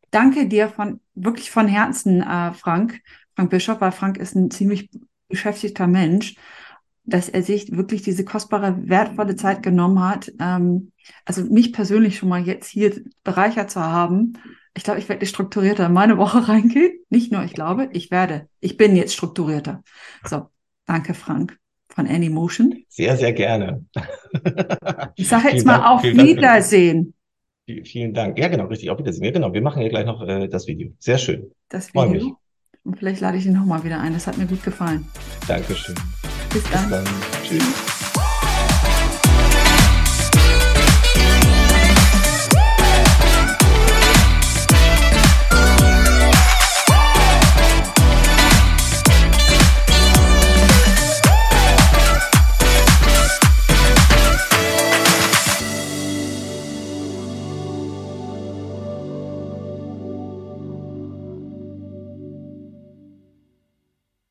danke 0.09 0.47
dir 0.47 0.69
von 0.69 1.01
wirklich 1.15 1.51
von 1.51 1.67
Herzen, 1.67 2.21
äh, 2.21 2.53
Frank, 2.53 3.01
Frank 3.35 3.49
Bischof, 3.49 3.81
weil 3.81 3.91
Frank 3.91 4.17
ist 4.17 4.35
ein 4.35 4.51
ziemlich 4.51 4.89
beschäftigter 5.27 5.87
Mensch, 5.87 6.35
dass 7.03 7.29
er 7.29 7.43
sich 7.43 7.75
wirklich 7.75 8.01
diese 8.01 8.23
kostbare, 8.23 8.87
wertvolle 8.87 9.35
Zeit 9.35 9.63
genommen 9.63 10.03
hat. 10.03 10.31
Ähm, 10.39 10.91
also 11.25 11.43
mich 11.43 11.73
persönlich 11.73 12.17
schon 12.17 12.29
mal 12.29 12.41
jetzt 12.41 12.67
hier 12.67 13.01
bereichert 13.23 13.69
zu 13.69 13.81
haben 13.81 14.37
ich 14.75 14.83
glaube, 14.83 14.99
ich 14.99 15.09
werde 15.09 15.25
strukturierter 15.25 15.87
in 15.87 15.93
meine 15.93 16.17
Woche 16.17 16.47
reingehen. 16.47 16.99
Nicht 17.09 17.31
nur, 17.31 17.43
ich 17.43 17.53
glaube, 17.53 17.89
ich 17.93 18.11
werde. 18.11 18.47
Ich 18.59 18.77
bin 18.77 18.95
jetzt 18.95 19.13
strukturierter. 19.13 19.83
So, 20.23 20.47
danke, 20.85 21.13
Frank 21.13 21.57
von 21.93 22.07
Anymotion. 22.07 22.83
Sehr, 22.89 23.17
sehr 23.17 23.33
gerne. 23.33 23.85
Ich 25.15 25.27
sage 25.27 25.49
jetzt 25.49 25.65
mal 25.65 25.77
Dank, 25.77 25.89
auf 25.89 26.03
Wiedersehen. 26.03 27.13
Dank. 27.67 27.87
Vielen 27.87 28.13
Dank. 28.13 28.39
Ja, 28.39 28.47
genau, 28.47 28.65
richtig. 28.65 28.89
Auf 28.89 28.99
Wiedersehen. 28.99 29.25
Ja, 29.25 29.31
genau. 29.31 29.53
Wir 29.53 29.61
machen 29.61 29.81
ja 29.81 29.89
gleich 29.89 30.05
noch 30.05 30.21
äh, 30.27 30.47
das 30.47 30.67
Video. 30.67 30.91
Sehr 30.99 31.17
schön. 31.17 31.51
Das 31.69 31.93
Video. 31.93 32.37
Und 32.83 32.97
vielleicht 32.97 33.21
lade 33.21 33.37
ich 33.37 33.45
ihn 33.45 33.53
nochmal 33.53 33.83
wieder 33.83 33.99
ein. 33.99 34.13
Das 34.13 34.27
hat 34.27 34.37
mir 34.37 34.47
gut 34.47 34.63
gefallen. 34.63 35.05
Dankeschön. 35.47 35.95
Bis 36.51 36.63
dann. 36.71 36.89
Bis 36.89 37.03
dann. 37.03 37.05
Tschüss. 37.43 37.90